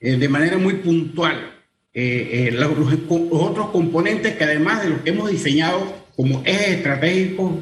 eh, 0.00 0.16
de 0.16 0.28
manera 0.28 0.58
muy 0.58 0.74
puntual 0.74 1.50
eh, 1.94 2.48
eh, 2.48 2.52
los, 2.52 2.72
otros 3.30 3.70
componentes 3.70 4.36
que 4.36 4.44
además 4.44 4.82
de 4.82 4.90
lo 4.90 5.02
que 5.02 5.10
hemos 5.10 5.30
diseñado 5.30 6.02
como 6.14 6.42
ejes 6.44 6.76
estratégicos, 6.76 7.54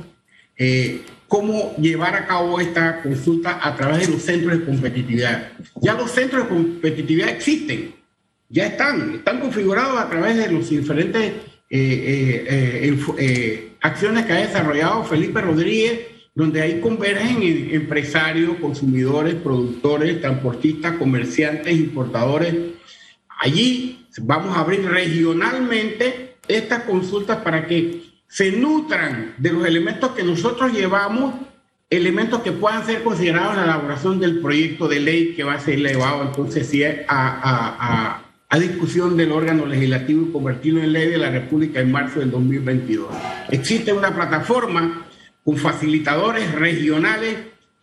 cómo 1.28 1.74
llevar 1.76 2.16
a 2.16 2.26
cabo 2.26 2.60
esta 2.60 3.00
consulta 3.00 3.60
a 3.62 3.76
través 3.76 4.06
de 4.06 4.12
los 4.14 4.22
centros 4.22 4.58
de 4.58 4.64
competitividad. 4.64 5.52
Ya 5.80 5.94
los 5.94 6.10
centros 6.10 6.42
de 6.42 6.48
competitividad 6.48 7.28
existen, 7.28 7.94
ya 8.50 8.66
están, 8.66 9.14
están 9.14 9.40
configurados 9.40 9.98
a 9.98 10.10
través 10.10 10.36
de 10.36 10.52
los 10.52 10.68
diferentes 10.68 11.32
acciones 13.80 14.26
que 14.26 14.32
ha 14.32 14.46
desarrollado 14.46 15.04
Felipe 15.04 15.40
Rodríguez 15.40 16.00
donde 16.34 16.62
ahí 16.62 16.80
convergen 16.80 17.42
empresarios, 17.42 18.56
consumidores, 18.60 19.34
productores, 19.34 20.20
transportistas, 20.20 20.96
comerciantes, 20.96 21.74
importadores. 21.76 22.54
Allí 23.40 24.06
vamos 24.22 24.56
a 24.56 24.60
abrir 24.60 24.84
regionalmente 24.84 26.36
estas 26.46 26.84
consultas 26.84 27.38
para 27.38 27.66
que 27.66 28.02
se 28.28 28.52
nutran 28.52 29.34
de 29.38 29.52
los 29.52 29.66
elementos 29.66 30.12
que 30.12 30.22
nosotros 30.22 30.72
llevamos, 30.72 31.34
elementos 31.88 32.40
que 32.42 32.52
puedan 32.52 32.86
ser 32.86 33.02
considerados 33.02 33.52
en 33.52 33.58
la 33.58 33.64
elaboración 33.64 34.20
del 34.20 34.40
proyecto 34.40 34.86
de 34.86 35.00
ley 35.00 35.34
que 35.34 35.42
va 35.42 35.54
a 35.54 35.60
ser 35.60 35.74
elevado 35.74 36.22
entonces 36.22 36.68
sí, 36.68 36.84
a, 36.84 36.94
a 37.08 38.29
discusión 38.58 39.16
del 39.16 39.32
órgano 39.32 39.64
legislativo 39.66 40.26
y 40.26 40.32
convertirlo 40.32 40.82
en 40.82 40.92
ley 40.92 41.08
de 41.08 41.18
la 41.18 41.30
República 41.30 41.80
en 41.80 41.92
marzo 41.92 42.20
del 42.20 42.30
2022. 42.30 43.08
Existe 43.50 43.92
una 43.92 44.14
plataforma 44.14 45.06
con 45.44 45.56
facilitadores 45.56 46.52
regionales 46.52 47.36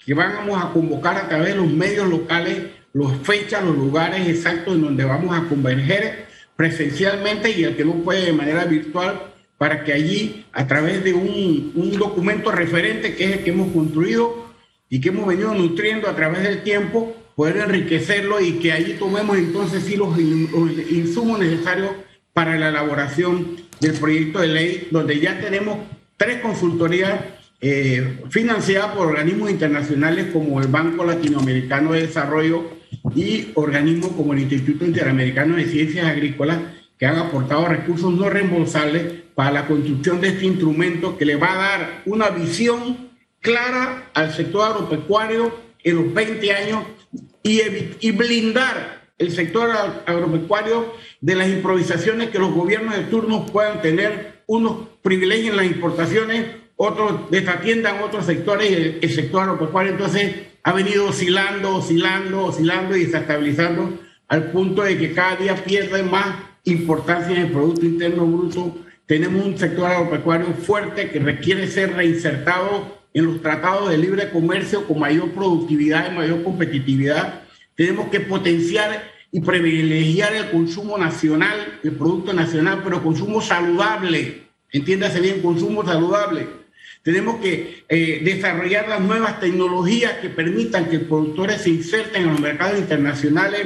que 0.05 0.13
vamos 0.13 0.61
a 0.61 0.71
convocar 0.71 1.17
a 1.17 1.27
través 1.27 1.49
de 1.49 1.55
los 1.55 1.71
medios 1.71 2.07
locales 2.07 2.63
las 2.93 3.17
fechas, 3.23 3.63
los 3.63 3.77
lugares 3.77 4.27
exactos 4.27 4.75
en 4.75 4.81
donde 4.81 5.05
vamos 5.05 5.37
a 5.37 5.47
converger 5.47 6.25
presencialmente 6.55 7.51
y 7.51 7.63
el 7.63 7.75
que 7.75 7.85
no 7.85 7.93
puede 7.95 8.25
de 8.25 8.33
manera 8.33 8.65
virtual 8.65 9.21
para 9.57 9.83
que 9.83 9.93
allí, 9.93 10.45
a 10.51 10.67
través 10.67 11.03
de 11.03 11.13
un, 11.13 11.71
un 11.75 11.91
documento 11.97 12.51
referente 12.51 13.15
que 13.15 13.25
es 13.25 13.31
el 13.37 13.43
que 13.43 13.51
hemos 13.51 13.71
construido 13.71 14.47
y 14.89 15.01
que 15.01 15.09
hemos 15.09 15.27
venido 15.27 15.53
nutriendo 15.53 16.07
a 16.07 16.15
través 16.15 16.43
del 16.43 16.63
tiempo, 16.63 17.15
poder 17.37 17.57
enriquecerlo 17.57 18.41
y 18.41 18.53
que 18.53 18.71
allí 18.71 18.93
tomemos 18.93 19.37
entonces 19.37 19.83
sí 19.83 19.95
los, 19.95 20.19
insumos 20.19 21.37
necesarios 21.37 21.91
para 22.33 22.57
la 22.57 22.69
elaboración 22.69 23.57
del 23.79 23.93
proyecto 23.93 24.39
de 24.39 24.47
ley, 24.47 24.87
donde 24.89 25.19
ya 25.19 25.39
tenemos 25.39 25.77
tres 26.17 26.41
consultorías 26.41 27.19
eh, 27.61 28.23
financiada 28.31 28.91
por 28.95 29.05
organismos 29.05 29.51
internacionales 29.51 30.29
como 30.33 30.59
el 30.59 30.67
Banco 30.67 31.05
Latinoamericano 31.05 31.93
de 31.93 32.07
Desarrollo 32.07 32.71
y 33.15 33.51
organismos 33.53 34.13
como 34.13 34.33
el 34.33 34.39
Instituto 34.39 34.83
Interamericano 34.83 35.57
de 35.57 35.65
Ciencias 35.65 36.07
Agrícolas, 36.07 36.57
que 36.97 37.05
han 37.05 37.19
aportado 37.19 37.67
recursos 37.67 38.11
no 38.15 38.31
reembolsables 38.31 39.13
para 39.35 39.51
la 39.51 39.67
construcción 39.67 40.19
de 40.21 40.29
este 40.29 40.47
instrumento 40.47 41.15
que 41.19 41.25
le 41.25 41.35
va 41.35 41.53
a 41.53 41.57
dar 41.57 42.01
una 42.07 42.31
visión 42.31 43.11
clara 43.41 44.09
al 44.15 44.33
sector 44.33 44.71
agropecuario 44.71 45.55
en 45.83 45.95
los 45.97 46.11
20 46.11 46.51
años 46.51 46.96
y, 47.47 47.97
y 47.99 48.11
blindar 48.11 49.07
el 49.17 49.31
sector 49.31 49.71
agropecuario 50.05 50.93
de 51.21 51.35
las 51.35 51.49
improvisaciones 51.49 52.29
que 52.29 52.39
los 52.39 52.53
gobiernos 52.53 52.95
de 52.95 53.03
turno 53.05 53.45
puedan 53.45 53.81
tener, 53.81 54.37
unos 54.47 54.87
privilegios 55.01 55.51
en 55.51 55.57
las 55.57 55.65
importaciones 55.65 56.45
otros 56.77 57.29
desatiendan 57.31 58.01
otros 58.01 58.25
sectores 58.25 58.69
y 58.69 59.05
el, 59.05 59.11
sector 59.11 59.41
agropecuario 59.41 59.93
entonces 59.93 60.35
ha 60.63 60.71
venido 60.73 61.07
oscilando, 61.07 61.75
oscilando, 61.75 62.45
oscilando 62.45 62.95
y 62.95 63.05
desestabilizando 63.05 63.99
al 64.27 64.51
punto 64.51 64.83
de 64.83 64.97
que 64.97 65.13
cada 65.13 65.37
día 65.37 65.55
pierde 65.55 66.03
más 66.03 66.35
importancia 66.65 67.35
en 67.35 67.47
el 67.47 67.51
Producto 67.51 67.85
Interno 67.85 68.25
Bruto. 68.25 68.77
Tenemos 69.05 69.45
un 69.45 69.57
sector 69.57 69.89
agropecuario 69.89 70.47
fuerte 70.53 71.09
que 71.09 71.19
requiere 71.19 71.67
ser 71.67 71.93
reinsertado 71.93 72.96
en 73.17 73.25
los 73.25 73.41
tratados 73.41 73.89
de 73.89 73.97
libre 73.97 74.29
comercio 74.29 74.85
con 74.87 74.99
mayor 74.99 75.31
productividad 75.31 76.11
y 76.11 76.15
mayor 76.15 76.43
competitividad. 76.43 77.41
Tenemos 77.75 78.09
que 78.09 78.19
potenciar 78.19 79.11
y 79.31 79.41
privilegiar 79.41 80.35
el 80.35 80.51
consumo 80.51 80.97
nacional, 80.97 81.79
el 81.83 81.93
producto 81.93 82.33
nacional, 82.33 82.81
pero 82.83 83.03
consumo 83.03 83.41
saludable. 83.41 84.43
Entiéndase 84.71 85.19
bien, 85.19 85.41
consumo 85.41 85.83
saludable 85.83 86.47
tenemos 87.07 87.39
que 87.39 87.85
eh, 87.87 88.19
desarrollar 88.21 88.89
las 88.89 88.99
nuevas 88.99 89.39
tecnologías 89.39 90.15
que 90.17 90.27
permitan 90.27 90.89
que 90.89 90.99
productores 90.99 91.61
se 91.61 91.69
inserten 91.69 92.23
en 92.23 92.31
los 92.31 92.39
mercados 92.41 92.77
internacionales, 92.77 93.65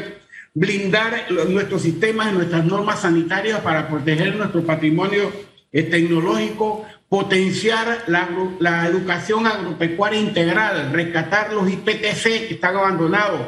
blindar 0.54 1.26
nuestros 1.50 1.82
sistemas 1.82 2.32
y 2.32 2.36
nuestras 2.36 2.64
normas 2.66 3.02
sanitarias 3.02 3.62
para 3.62 3.88
proteger 3.90 4.36
nuestro 4.36 4.64
patrimonio 4.64 5.32
tecnológico, 5.72 6.86
potenciar 7.12 8.06
la, 8.08 8.30
la, 8.60 8.88
educación 8.88 9.46
agropecuaria 9.46 10.18
integral, 10.18 10.94
rescatar 10.94 11.52
los 11.52 11.70
IPTC 11.70 12.24
que 12.24 12.52
están 12.52 12.78
abandonados, 12.78 13.42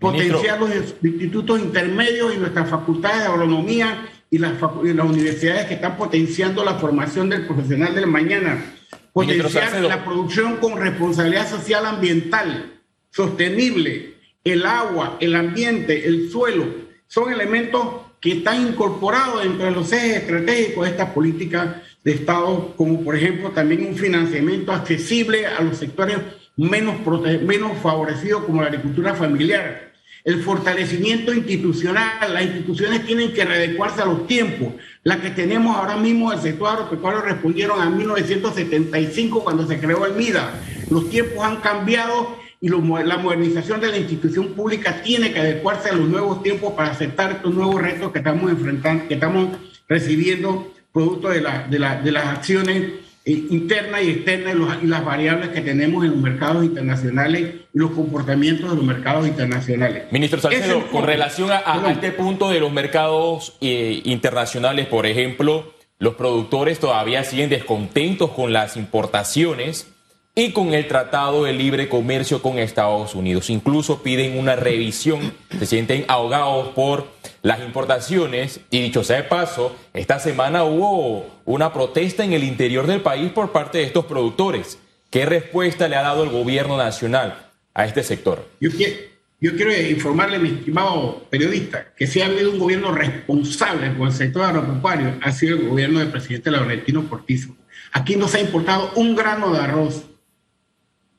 potenciar 0.00 0.58
los 0.58 0.70
institutos 1.00 1.60
intermedios 1.60 2.34
y 2.34 2.38
nuestras 2.38 2.68
facultades 2.68 3.20
de 3.20 3.26
agronomía 3.26 4.08
y 4.28 4.38
las, 4.38 4.54
y 4.82 4.92
las 4.92 5.06
universidades 5.06 5.66
que 5.66 5.74
están 5.74 5.96
potenciando 5.96 6.64
la 6.64 6.74
formación 6.74 7.28
del 7.28 7.46
profesional 7.46 7.94
del 7.94 8.08
mañana. 8.08 8.64
Potenciar 9.12 9.80
la 9.82 10.04
producción 10.04 10.56
con 10.56 10.76
responsabilidad 10.76 11.48
social 11.48 11.86
ambiental, 11.86 12.80
sostenible, 13.12 14.14
el 14.42 14.66
agua, 14.66 15.18
el 15.20 15.36
ambiente, 15.36 16.04
el 16.04 16.32
suelo, 16.32 16.66
son 17.06 17.32
elementos 17.32 17.86
que 18.20 18.38
están 18.38 18.60
incorporados 18.66 19.44
dentro 19.44 19.66
de 19.66 19.70
los 19.70 19.92
ejes 19.92 20.16
estratégicos 20.16 20.84
de 20.84 20.90
esta 20.90 21.14
política 21.14 21.80
de 22.04 22.12
Estado, 22.12 22.74
como 22.76 23.02
por 23.02 23.16
ejemplo 23.16 23.50
también 23.50 23.86
un 23.86 23.96
financiamiento 23.96 24.72
accesible 24.72 25.46
a 25.46 25.62
los 25.62 25.78
sectores 25.78 26.18
menos, 26.56 26.96
menos 27.42 27.78
favorecidos 27.82 28.44
como 28.44 28.60
la 28.60 28.68
agricultura 28.68 29.14
familiar, 29.14 29.92
el 30.22 30.42
fortalecimiento 30.42 31.32
institucional. 31.32 32.32
Las 32.32 32.44
instituciones 32.44 33.06
tienen 33.06 33.32
que 33.32 33.44
readecuarse 33.44 34.02
a 34.02 34.06
los 34.06 34.26
tiempos. 34.26 34.74
Las 35.02 35.18
que 35.18 35.30
tenemos 35.30 35.76
ahora 35.76 35.96
mismo 35.96 36.32
el 36.32 36.40
sector 36.40 36.68
agropecuario 36.68 37.22
respondieron 37.22 37.80
a 37.80 37.90
1975 37.90 39.42
cuando 39.42 39.66
se 39.66 39.78
creó 39.78 40.04
el 40.06 40.14
MIDA. 40.14 40.52
Los 40.90 41.08
tiempos 41.08 41.42
han 41.42 41.56
cambiado 41.56 42.36
y 42.60 42.68
la 42.68 43.18
modernización 43.18 43.80
de 43.80 43.88
la 43.88 43.98
institución 43.98 44.54
pública 44.54 45.02
tiene 45.02 45.32
que 45.32 45.40
adecuarse 45.40 45.90
a 45.90 45.94
los 45.94 46.08
nuevos 46.08 46.42
tiempos 46.42 46.72
para 46.72 46.90
aceptar 46.90 47.32
estos 47.32 47.54
nuevos 47.54 47.80
retos 47.80 48.10
que 48.12 48.18
estamos 48.18 48.50
enfrentando, 48.50 49.06
que 49.06 49.14
estamos 49.14 49.58
recibiendo 49.86 50.73
producto 50.94 51.28
de, 51.28 51.40
de, 51.40 51.78
de 52.04 52.12
las 52.12 52.26
acciones 52.26 52.84
eh, 53.26 53.46
interna 53.50 54.00
y 54.00 54.10
externa 54.10 54.52
y, 54.82 54.86
las 54.86 55.04
variables 55.04 55.48
que 55.48 55.62
tenemos 55.62 56.04
en 56.04 56.12
los 56.12 56.20
mercados 56.20 56.62
internacionales 56.62 57.54
y 57.72 57.78
los 57.78 57.90
comportamientos 57.90 58.70
de 58.70 58.76
los 58.76 58.84
mercados 58.84 59.26
internacionales. 59.26 60.04
Ministro 60.12 60.40
Salcedo, 60.40 60.86
con 60.90 61.04
relación 61.04 61.50
a, 61.50 61.90
este 61.90 62.12
punto 62.12 62.50
de 62.50 62.60
los 62.60 62.70
mercados 62.70 63.56
eh, 63.60 64.02
internacionales, 64.04 64.86
por 64.86 65.06
ejemplo, 65.06 65.72
los 65.98 66.14
productores 66.14 66.78
todavía 66.78 67.24
siguen 67.24 67.48
descontentos 67.48 68.30
con 68.30 68.52
las 68.52 68.76
importaciones 68.76 69.88
y 70.34 70.52
con 70.52 70.74
el 70.74 70.86
Tratado 70.86 71.44
de 71.44 71.54
Libre 71.54 71.88
Comercio 71.88 72.42
con 72.42 72.58
Estados 72.58 73.14
Unidos. 73.14 73.48
Incluso 73.48 74.02
piden 74.02 74.38
una 74.38 74.54
revisión, 74.54 75.32
se 75.58 75.64
sienten 75.64 76.04
ahogados 76.08 76.68
por 76.74 77.13
las 77.44 77.60
importaciones 77.60 78.60
y 78.70 78.80
dicho 78.80 79.04
sea 79.04 79.18
de 79.18 79.24
paso, 79.24 79.76
esta 79.92 80.18
semana 80.18 80.64
hubo 80.64 81.26
una 81.44 81.74
protesta 81.74 82.24
en 82.24 82.32
el 82.32 82.42
interior 82.42 82.86
del 82.86 83.02
país 83.02 83.30
por 83.32 83.52
parte 83.52 83.78
de 83.78 83.84
estos 83.84 84.06
productores. 84.06 84.78
¿Qué 85.10 85.26
respuesta 85.26 85.86
le 85.86 85.96
ha 85.96 86.02
dado 86.02 86.24
el 86.24 86.30
gobierno 86.30 86.78
nacional 86.78 87.50
a 87.74 87.84
este 87.84 88.02
sector? 88.02 88.48
Yo 88.62 88.70
quiero, 88.70 88.96
yo 89.40 89.54
quiero 89.56 89.78
informarle, 89.78 90.38
mi 90.38 90.48
estimado 90.48 91.26
periodista, 91.28 91.92
que 91.94 92.06
si 92.06 92.22
ha 92.22 92.26
habido 92.26 92.50
un 92.50 92.58
gobierno 92.58 92.92
responsable 92.92 93.94
con 93.94 94.08
el 94.08 94.14
sector 94.14 94.44
agropecuario, 94.44 95.18
ha 95.20 95.30
sido 95.30 95.58
el 95.58 95.68
gobierno 95.68 95.98
del 95.98 96.08
presidente 96.08 96.50
Laurentino 96.50 97.06
Cortizo. 97.10 97.54
Aquí 97.92 98.16
no 98.16 98.26
se 98.26 98.38
ha 98.38 98.40
importado 98.40 98.90
un 98.94 99.14
grano 99.14 99.52
de 99.52 99.58
arroz 99.58 100.02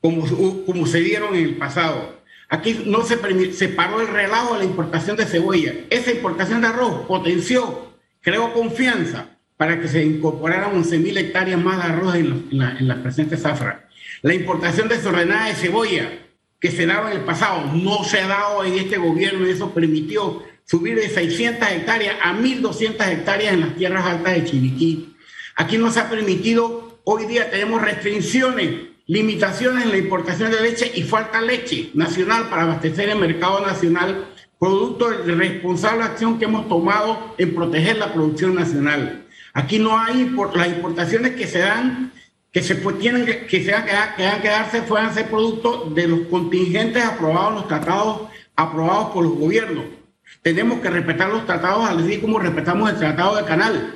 como, 0.02 0.26
como 0.66 0.88
se 0.88 1.02
dieron 1.02 1.36
en 1.36 1.44
el 1.44 1.58
pasado. 1.58 2.16
Aquí 2.50 2.84
no 2.86 3.04
se, 3.04 3.54
se 3.54 3.68
paró 3.70 4.02
el 4.02 4.08
relajo 4.08 4.54
de 4.54 4.60
la 4.60 4.66
importación 4.66 5.18
de 5.18 5.26
cebolla. 5.26 5.74
Esa 5.90 6.12
importación 6.12 6.62
de 6.62 6.68
arroz 6.68 7.06
potenció, 7.08 7.96
creó 8.22 8.54
confianza 8.54 9.38
para 9.58 9.80
que 9.80 9.88
se 9.88 10.04
incorporaran 10.04 10.74
11.000 10.74 11.18
hectáreas 11.18 11.62
más 11.62 11.78
de 11.78 11.94
arroz 11.94 12.16
en, 12.16 12.48
la, 12.52 12.78
en 12.78 12.88
la 12.88 13.02
presente 13.02 13.38
zafra. 13.38 13.88
La 14.22 14.34
importación 14.34 14.88
desordenada 14.88 15.48
de 15.48 15.56
cebolla 15.56 16.12
que 16.60 16.72
se 16.72 16.86
daba 16.86 17.12
en 17.12 17.20
el 17.20 17.24
pasado 17.24 17.72
no 17.74 18.04
se 18.04 18.20
ha 18.20 18.28
dado 18.28 18.64
en 18.64 18.74
este 18.74 18.98
gobierno 18.98 19.48
y 19.48 19.52
eso 19.52 19.74
permitió 19.74 20.44
subir 20.66 20.96
de 20.96 21.10
600 21.10 21.70
hectáreas 21.70 22.16
a 22.22 22.34
1.200 22.34 23.08
hectáreas 23.08 23.54
en 23.54 23.62
las 23.62 23.76
tierras 23.76 24.06
altas 24.06 24.34
de 24.34 24.46
Chiriquí. 24.46 25.16
Aquí 25.56 25.78
no 25.78 25.92
se 25.92 26.00
ha 26.00 26.10
permitido, 26.10 27.00
hoy 27.04 27.26
día 27.26 27.50
tenemos 27.50 27.82
restricciones 27.82 28.95
limitaciones 29.08 29.84
en 29.84 29.92
la 29.92 29.98
importación 29.98 30.52
de 30.52 30.62
leche 30.62 30.92
y 30.96 31.04
falta 31.04 31.42
leche 31.42 31.92
nacional 31.94 32.50
para 32.50 32.64
abastecer 32.64 33.10
el 33.10 33.20
mercado 33.20 33.66
nacional, 33.66 34.28
producto 34.60 35.10
de 35.10 35.32
la 35.34 35.38
responsable 35.38 36.04
acción 36.04 36.40
que 36.40 36.46
hemos 36.46 36.68
tomado 36.68 37.36
en 37.38 37.54
proteger 37.54 37.98
la 37.98 38.14
producción 38.14 38.56
nacional. 38.56 39.26
Aquí 39.54 39.80
no 39.80 39.98
hay 39.98 40.30
las 40.54 40.68
importaciones 40.68 41.36
que 41.36 41.48
se 41.48 41.60
dan, 41.60 42.12
que 42.52 42.64
se 42.64 42.76
tienen 42.76 43.26
que, 43.26 43.48
se 43.50 43.66
que, 43.66 44.42
que 44.42 44.48
darse, 44.48 44.82
puedan 44.82 45.14
ser 45.14 45.30
producto 45.30 45.92
de 45.94 46.08
los 46.08 46.20
contingentes 46.28 47.04
aprobados 47.04 47.54
los 47.54 47.68
tratados 47.68 48.22
aprobados 48.56 49.12
por 49.12 49.24
los 49.24 49.36
gobiernos. 49.36 49.86
Tenemos 50.42 50.80
que 50.80 50.90
respetar 50.90 51.30
los 51.30 51.46
tratados, 51.46 51.90
así 51.90 52.20
como 52.20 52.40
respetamos 52.40 52.90
el 52.90 52.98
tratado 52.98 53.36
de 53.36 53.46
canal. 53.46 53.96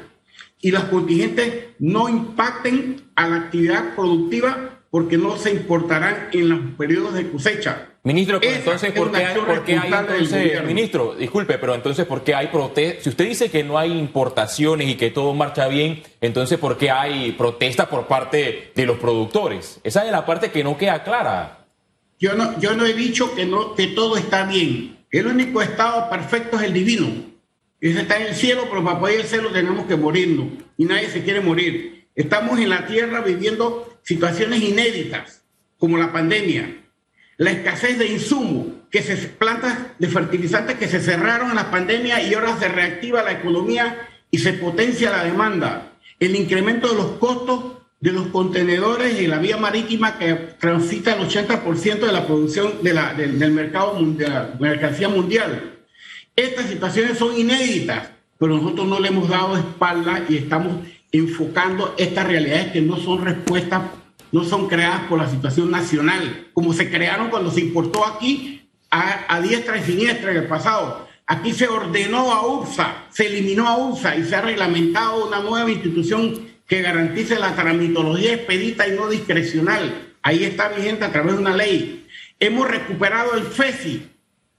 Y 0.62 0.72
los 0.72 0.84
contingentes 0.86 1.68
no 1.80 2.10
impacten 2.10 3.10
a 3.16 3.28
la 3.28 3.36
actividad 3.38 3.96
productiva 3.96 4.78
porque 4.89 5.17
no 5.17 5.38
se 5.38 5.51
importarán 5.51 6.29
en 6.31 6.50
los 6.50 6.60
periodos 6.77 7.13
de 7.13 7.29
cosecha. 7.29 7.89
Ministro, 8.03 8.39
entonces, 8.41 8.93
¿por 8.93 9.12
qué, 9.12 9.25
hay, 9.77 9.91
entonces, 9.91 10.63
ministro, 10.63 11.15
disculpe, 11.15 11.58
pero 11.58 11.75
entonces, 11.75 12.05
¿por 12.05 12.24
qué 12.24 12.34
hay 12.34 12.48
protestas? 12.48 13.03
Si 13.03 13.10
usted 13.10 13.27
dice 13.27 13.51
que 13.51 13.63
no 13.63 13.77
hay 13.77 13.91
importaciones 13.91 14.88
y 14.88 14.96
que 14.96 15.12
todo 15.12 15.34
marcha 15.34 15.67
bien, 15.67 16.01
entonces, 16.22 16.58
¿por 16.58 16.77
qué 16.77 16.89
hay 16.89 17.34
protestas 17.34 17.88
por 17.88 18.08
parte 18.08 18.72
de 18.74 18.86
los 18.86 18.98
productores? 18.98 19.79
Esa 19.84 20.05
es 20.05 20.12
la 20.12 20.25
parte 20.25 20.50
que 20.50 20.63
no 20.63 20.77
queda 20.77 21.03
clara. 21.03 21.65
Yo 22.19 22.34
no, 22.36 22.58
yo 22.60 22.74
no 22.75 22.86
he 22.86 22.93
dicho 22.93 23.36
que, 23.36 23.46
no, 23.46 23.75
que 23.75 23.88
todo 23.88 24.17
está 24.17 24.46
bien. 24.46 24.98
El 25.12 25.27
único 25.27 25.62
estado 25.62 26.10
perfecto 26.10 26.58
es 26.58 26.63
el 26.63 26.74
divino. 26.74 27.08
Ese 27.81 28.01
está 28.01 28.17
en 28.17 28.27
el 28.27 28.36
cielo, 28.36 28.63
pero 28.69 28.84
para 28.84 29.00
poder 29.00 29.25
cielo 29.25 29.51
tenemos 29.51 29.86
que 29.88 29.96
morirnos. 29.96 30.48
Y 30.77 30.86
nadie 30.86 31.10
se 31.10 31.24
quiere 31.24 31.41
morir. 31.41 32.08
Estamos 32.15 32.60
en 32.60 32.69
la 32.69 32.86
tierra 32.86 33.22
viviendo 33.22 33.88
situaciones 34.03 34.62
inéditas, 34.62 35.44
como 35.77 35.98
la 35.98 36.12
pandemia, 36.12 36.84
la 37.38 37.51
escasez 37.51 37.98
de 37.98 38.08
insumos, 38.08 38.68
que 38.91 39.01
se 39.01 39.15
plantas 39.15 39.77
de 40.00 40.08
fertilizantes 40.08 40.77
que 40.77 40.88
se 40.88 41.00
cerraron 41.00 41.51
en 41.51 41.56
la 41.56 41.72
pandemia 41.72 42.22
y 42.22 42.34
ahora 42.34 42.58
se 42.58 42.68
reactiva 42.68 43.24
la 43.24 43.34
economía 43.34 44.08
y 44.32 44.39
se 44.39 44.53
potencia 44.53 45.12
la 45.12 45.24
demanda, 45.24 45.94
el 46.20 46.36
incremento 46.36 46.89
de 46.89 46.96
los 46.96 47.12
costos 47.13 47.79
de 48.00 48.12
los 48.13 48.27
contenedores 48.27 49.20
y 49.20 49.27
la 49.27 49.39
vía 49.39 49.58
marítima 49.58 50.18
que 50.18 50.34
transita 50.34 51.15
el 51.15 51.27
80% 51.27 52.00
de 52.00 52.12
la 52.12 52.25
producción 52.25 52.82
del 52.82 53.51
mercado 53.51 54.00
mercancía 54.60 55.10
mundial. 55.10 55.79
Estas 56.36 56.68
situaciones 56.68 57.18
son 57.18 57.38
inéditas, 57.38 58.10
pero 58.38 58.56
nosotros 58.56 58.88
no 58.88 59.00
le 59.00 59.10
hemos 59.10 59.27
dado 59.27 59.58
espalda 59.58 60.24
y 60.29 60.38
estamos 60.38 60.77
enfocando 61.12 61.96
estas 61.98 62.28
realidades 62.28 62.72
que 62.72 62.82
no 62.82 62.98
son 62.98 63.24
respuestas, 63.24 63.82
no 64.32 64.44
son 64.44 64.68
creadas 64.68 65.01
por 65.10 65.18
la 65.18 65.30
situación 65.30 65.72
nacional, 65.72 66.50
como 66.54 66.74
se 66.74 66.89
crearon 66.89 67.30
cuando 67.30 67.51
se 67.51 67.62
importó 67.62 68.06
aquí 68.06 68.70
a, 68.92 69.34
a 69.34 69.42
diestra 69.42 69.78
y 69.78 69.84
siniestra 69.84 70.32
en 70.32 70.38
el 70.38 70.48
pasado. 70.48 71.08
Aquí 71.25 71.54
se 71.54 71.68
ordenó 71.68 72.32
a 72.32 72.48
UPSA, 72.48 73.06
se 73.12 73.28
eliminó 73.28 73.68
a 73.68 73.78
UPSA 73.78 74.18
y 74.18 74.24
se 74.24 74.36
ha 74.36 74.42
reglamentado 74.42 75.28
una 75.28 75.39
nueva 75.42 75.70
institución 75.70 76.50
que 76.70 76.82
garantice 76.82 77.39
la 77.39 77.56
tramitología 77.56 78.34
expedita 78.34 78.88
y 78.88 78.92
no 78.92 79.10
discrecional. 79.10 80.13
Ahí 80.22 80.44
está 80.44 80.70
vigente 80.70 81.04
a 81.04 81.12
través 81.12 81.34
de 81.34 81.42
una 81.42 81.56
ley. 81.56 82.08
Hemos 82.39 82.68
recuperado 82.68 83.34
el 83.36 83.44
FESI, 83.44 84.08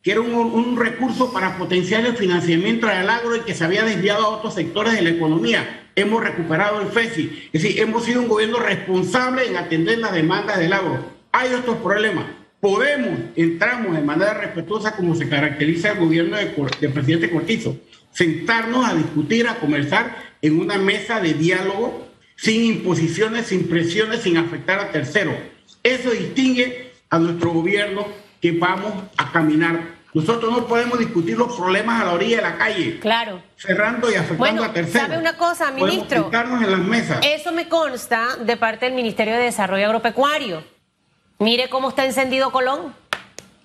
que 0.03 0.13
era 0.13 0.21
un, 0.21 0.77
recurso 0.77 1.33
para 1.33 1.57
potenciar 1.57 2.05
el 2.07 2.17
financiamiento 2.17 2.89
del 2.89 3.09
agro 3.09 3.37
y 3.37 3.41
que 3.41 3.55
se 3.55 3.65
había 3.65 3.85
desviado 3.85 4.25
a 4.25 4.29
otros 4.31 4.55
sectores 4.55 4.95
de 4.95 5.03
la 5.03 5.11
economía. 5.11 5.90
Hemos 6.01 6.23
recuperado 6.23 6.81
el 6.81 6.89
FESI. 6.89 7.51
Es 7.53 7.63
decir, 7.63 7.81
hemos 7.81 8.05
sido 8.05 8.23
un 8.23 8.29
gobierno 8.29 8.59
responsable 8.59 9.47
en 9.47 9.57
atender 9.57 9.99
las 9.99 10.13
demandas 10.13 10.59
del 10.59 10.73
agro. 10.73 11.05
Hay 11.31 11.53
otros 11.53 11.77
problemas. 11.77 12.25
Podemos, 12.59 13.19
entramos 13.37 13.95
de 13.95 14.03
manera 14.03 14.35
respetuosa 14.35 14.97
como 14.97 15.15
se 15.15 15.29
caracteriza 15.29 15.93
el 15.93 15.99
gobierno 15.99 16.37
del 16.37 16.55
de 16.81 16.89
presidente 16.89 17.31
Cortizo, 17.31 17.77
sentarnos 18.13 18.89
a 18.89 18.95
discutir, 18.95 19.47
a 19.47 19.57
conversar 19.57 20.17
en 20.41 20.59
una 20.59 20.79
mesa 20.79 21.21
de 21.21 21.35
diálogo 21.35 22.09
sin 22.37 22.65
imposiciones, 22.65 23.47
sin 23.47 23.69
presiones, 23.69 24.23
sin 24.23 24.39
afectar 24.39 24.79
a 24.79 24.93
terceros. 24.93 25.35
Eso 25.83 26.11
distingue 26.11 26.93
a 27.11 27.19
nuestro 27.19 27.51
gobierno 27.51 28.07
que 28.41 28.53
vamos 28.53 28.93
a 29.19 29.33
caminar. 29.33 30.00
Nosotros 30.13 30.51
no 30.51 30.67
podemos 30.67 30.99
discutir 30.99 31.39
los 31.39 31.57
problemas 31.57 32.03
a 32.03 32.07
la 32.07 32.13
orilla 32.13 32.37
de 32.37 32.43
la 32.43 32.59
calle. 32.59 32.99
Claro. 32.99 33.43
Cerrando 33.57 34.11
y 34.11 34.17
afectando 34.17 34.65
a 34.65 34.73
terceros. 34.73 35.09
¿Sabe 35.09 35.19
una 35.19 35.37
cosa, 35.37 35.71
ministro? 35.71 36.31
en 36.33 36.71
las 36.71 36.81
mesas. 36.81 37.21
Eso 37.23 37.53
me 37.53 37.69
consta 37.69 38.37
de 38.37 38.57
parte 38.57 38.87
del 38.87 38.95
Ministerio 38.95 39.35
de 39.35 39.45
Desarrollo 39.45 39.87
Agropecuario. 39.87 40.65
Mire 41.39 41.69
cómo 41.69 41.91
está 41.91 42.05
encendido 42.05 42.51
Colón. 42.51 42.95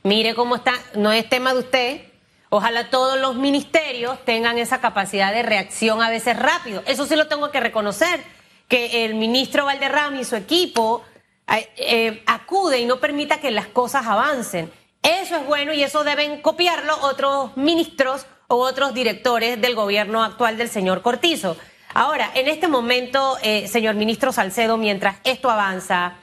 Mire 0.04 0.36
cómo 0.36 0.56
está. 0.56 0.74
No 0.94 1.12
es 1.12 1.28
tema 1.28 1.54
de 1.54 1.60
usted. 1.60 2.02
Ojalá 2.50 2.92
todos 2.92 3.20
los 3.20 3.36
ministerios 3.36 4.24
tengan 4.24 4.60
esa 4.60 4.80
capacidad 4.80 5.34
de 5.34 5.42
reacción 5.42 6.02
a 6.04 6.12
veces 6.12 6.38
rápido. 6.38 6.84
Eso 6.86 7.08
sí 7.08 7.16
lo 7.16 7.28
tengo 7.28 7.50
que 7.50 7.60
reconocer, 7.60 8.24
que 8.68 9.04
el 9.06 9.16
ministro 9.16 9.66
Valderrama 9.66 10.22
y 10.22 10.26
su 10.26 10.36
equipo 10.36 11.04
eh, 11.48 11.70
eh, 11.76 12.24
acude 12.28 12.80
y 12.80 12.86
no 12.86 13.00
permita 13.00 13.40
que 13.40 13.50
las 13.50 13.66
cosas 13.66 14.06
avancen. 14.06 14.72
Eso 15.06 15.36
es 15.36 15.46
bueno 15.46 15.72
y 15.72 15.84
eso 15.84 16.04
deben 16.04 16.42
copiarlo 16.42 16.98
otros 17.04 17.56
ministros 17.56 18.26
o 18.48 18.56
otros 18.56 18.96
directores 18.96 19.62
del 19.62 19.76
gobierno 19.76 20.24
actual 20.24 20.58
del 20.58 20.68
señor 20.68 21.04
Cortizo. 21.04 21.58
Ahora, 21.94 22.32
en 22.34 22.48
este 22.48 22.68
momento, 22.68 23.38
eh, 23.44 23.68
señor 23.68 23.94
ministro 23.94 24.32
Salcedo, 24.32 24.78
mientras 24.78 25.18
esto 25.24 25.52
avanza, 25.52 26.16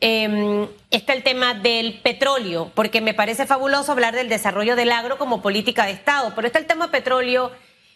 eh, 0.00 0.68
está 0.92 1.14
el 1.14 1.24
tema 1.24 1.54
del 1.54 2.00
petróleo, 2.00 2.70
porque 2.76 3.00
me 3.00 3.12
parece 3.12 3.44
fabuloso 3.44 3.90
hablar 3.90 4.14
del 4.14 4.28
desarrollo 4.28 4.76
del 4.76 4.92
agro 4.92 5.18
como 5.18 5.42
política 5.42 5.84
de 5.86 5.90
Estado, 5.90 6.32
pero 6.36 6.46
está 6.46 6.60
el 6.60 6.66
tema 6.66 6.92
petróleo 6.92 7.50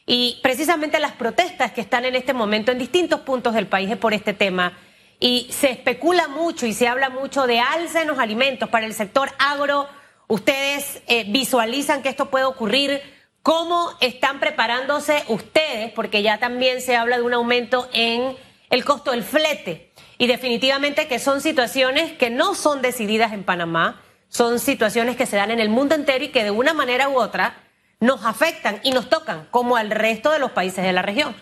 y 0.06 0.40
precisamente 0.42 0.98
las 0.98 1.12
protestas 1.12 1.70
que 1.70 1.82
están 1.82 2.04
en 2.04 2.16
este 2.16 2.32
momento 2.32 2.72
en 2.72 2.78
distintos 2.78 3.20
puntos 3.20 3.54
del 3.54 3.68
país 3.68 3.96
por 3.96 4.12
este 4.12 4.32
tema. 4.32 4.76
Y 5.20 5.46
se 5.50 5.70
especula 5.70 6.26
mucho 6.26 6.66
y 6.66 6.72
se 6.72 6.88
habla 6.88 7.10
mucho 7.10 7.46
de 7.46 7.60
alza 7.60 8.02
en 8.02 8.08
los 8.08 8.18
alimentos 8.18 8.68
para 8.68 8.86
el 8.86 8.92
sector 8.92 9.30
agro. 9.38 9.86
Ustedes 10.28 11.02
eh, 11.06 11.24
visualizan 11.28 12.02
que 12.02 12.08
esto 12.08 12.30
puede 12.30 12.44
ocurrir. 12.44 13.00
¿Cómo 13.42 13.90
están 14.00 14.40
preparándose 14.40 15.22
ustedes? 15.28 15.92
Porque 15.92 16.22
ya 16.22 16.38
también 16.38 16.80
se 16.80 16.96
habla 16.96 17.16
de 17.16 17.22
un 17.22 17.32
aumento 17.32 17.88
en 17.92 18.36
el 18.70 18.84
costo 18.84 19.12
del 19.12 19.22
flete. 19.22 19.92
Y 20.18 20.26
definitivamente 20.26 21.06
que 21.06 21.18
son 21.18 21.40
situaciones 21.40 22.12
que 22.12 22.30
no 22.30 22.54
son 22.54 22.82
decididas 22.82 23.32
en 23.32 23.44
Panamá, 23.44 24.02
son 24.28 24.58
situaciones 24.58 25.16
que 25.16 25.26
se 25.26 25.36
dan 25.36 25.50
en 25.50 25.60
el 25.60 25.68
mundo 25.68 25.94
entero 25.94 26.24
y 26.24 26.28
que 26.28 26.42
de 26.42 26.50
una 26.50 26.74
manera 26.74 27.08
u 27.08 27.18
otra 27.18 27.62
nos 28.00 28.24
afectan 28.24 28.80
y 28.82 28.90
nos 28.90 29.08
tocan, 29.08 29.46
como 29.50 29.76
al 29.76 29.90
resto 29.90 30.32
de 30.32 30.38
los 30.38 30.50
países 30.50 30.84
de 30.84 30.92
la 30.92 31.02
región. 31.02 31.34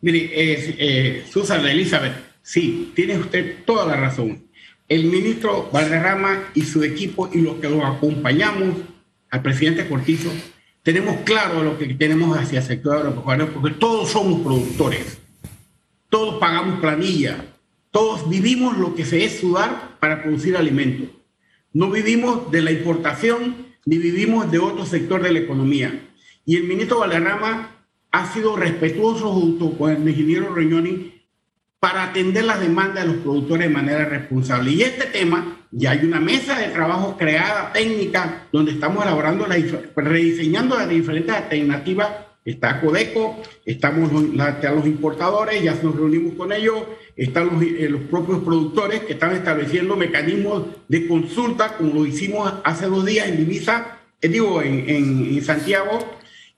Mire, 0.00 0.18
eh, 0.18 0.76
eh, 0.78 1.24
Susan 1.30 1.64
Elizabeth, 1.66 2.14
sí, 2.42 2.92
tiene 2.96 3.18
usted 3.18 3.64
toda 3.64 3.84
la 3.84 3.96
razón. 3.96 4.49
El 4.90 5.04
ministro 5.04 5.70
Valderrama 5.72 6.50
y 6.54 6.62
su 6.62 6.84
equipo 6.84 7.30
y 7.32 7.40
los 7.40 7.54
que 7.54 7.70
lo 7.70 7.86
acompañamos 7.86 8.76
al 9.30 9.40
presidente 9.40 9.88
Cortizo, 9.88 10.30
tenemos 10.82 11.22
claro 11.24 11.62
lo 11.62 11.78
que 11.78 11.86
tenemos 11.94 12.36
hacia 12.36 12.58
el 12.58 12.66
sector 12.66 12.98
agropecuario, 12.98 13.50
porque 13.54 13.70
todos 13.78 14.10
somos 14.10 14.40
productores 14.40 15.20
todos 16.10 16.40
pagamos 16.40 16.80
planilla, 16.80 17.46
todos 17.92 18.28
vivimos 18.28 18.76
lo 18.76 18.94
que 18.94 19.06
se 19.06 19.24
es 19.24 19.38
sudar 19.38 19.96
para 20.00 20.22
producir 20.22 20.56
alimentos. 20.56 21.08
No 21.72 21.88
vivimos 21.88 22.50
de 22.50 22.62
la 22.62 22.72
importación 22.72 23.68
ni 23.86 23.96
vivimos 23.96 24.50
de 24.50 24.58
otro 24.58 24.84
sector 24.84 25.22
de 25.22 25.32
la 25.32 25.38
economía. 25.38 26.08
Y 26.44 26.56
el 26.56 26.64
ministro 26.64 26.98
Valderrama 26.98 27.76
ha 28.10 28.32
sido 28.32 28.56
respetuoso 28.56 29.32
junto 29.32 29.78
con 29.78 29.92
el 29.92 30.08
ingeniero 30.08 30.52
Reñoni 30.52 31.19
para 31.80 32.04
atender 32.04 32.44
las 32.44 32.60
demandas 32.60 33.04
de 33.04 33.12
los 33.12 33.22
productores 33.22 33.66
de 33.66 33.74
manera 33.74 34.04
responsable. 34.04 34.70
Y 34.70 34.82
este 34.82 35.06
tema, 35.06 35.58
ya 35.70 35.92
hay 35.92 36.04
una 36.04 36.20
mesa 36.20 36.58
de 36.58 36.68
trabajo 36.68 37.16
creada, 37.16 37.72
técnica, 37.72 38.46
donde 38.52 38.72
estamos 38.72 39.04
elaborando, 39.04 39.46
la, 39.46 39.56
rediseñando 39.96 40.76
las 40.76 40.88
diferentes 40.88 41.34
alternativas 41.34 42.10
Está 42.42 42.80
Codeco, 42.80 43.42
estamos 43.66 44.10
los 44.12 44.86
importadores, 44.86 45.62
ya 45.62 45.74
nos 45.82 45.94
reunimos 45.94 46.34
con 46.34 46.52
ellos, 46.52 46.84
están 47.14 47.62
eh, 47.62 47.86
los, 47.90 48.00
propios 48.02 48.42
productores 48.42 49.00
que 49.00 49.12
están 49.12 49.32
estableciendo 49.32 49.94
mecanismos 49.94 50.64
de 50.88 51.06
consulta, 51.06 51.76
como 51.76 51.92
lo 51.92 52.06
hicimos 52.06 52.50
hace 52.64 52.86
dos 52.86 53.04
días 53.04 53.28
en 53.28 53.36
Divisa, 53.36 53.98
eh, 54.22 54.28
digo, 54.28 54.62
en, 54.62 54.88
en, 54.88 55.44
Santiago. 55.44 55.98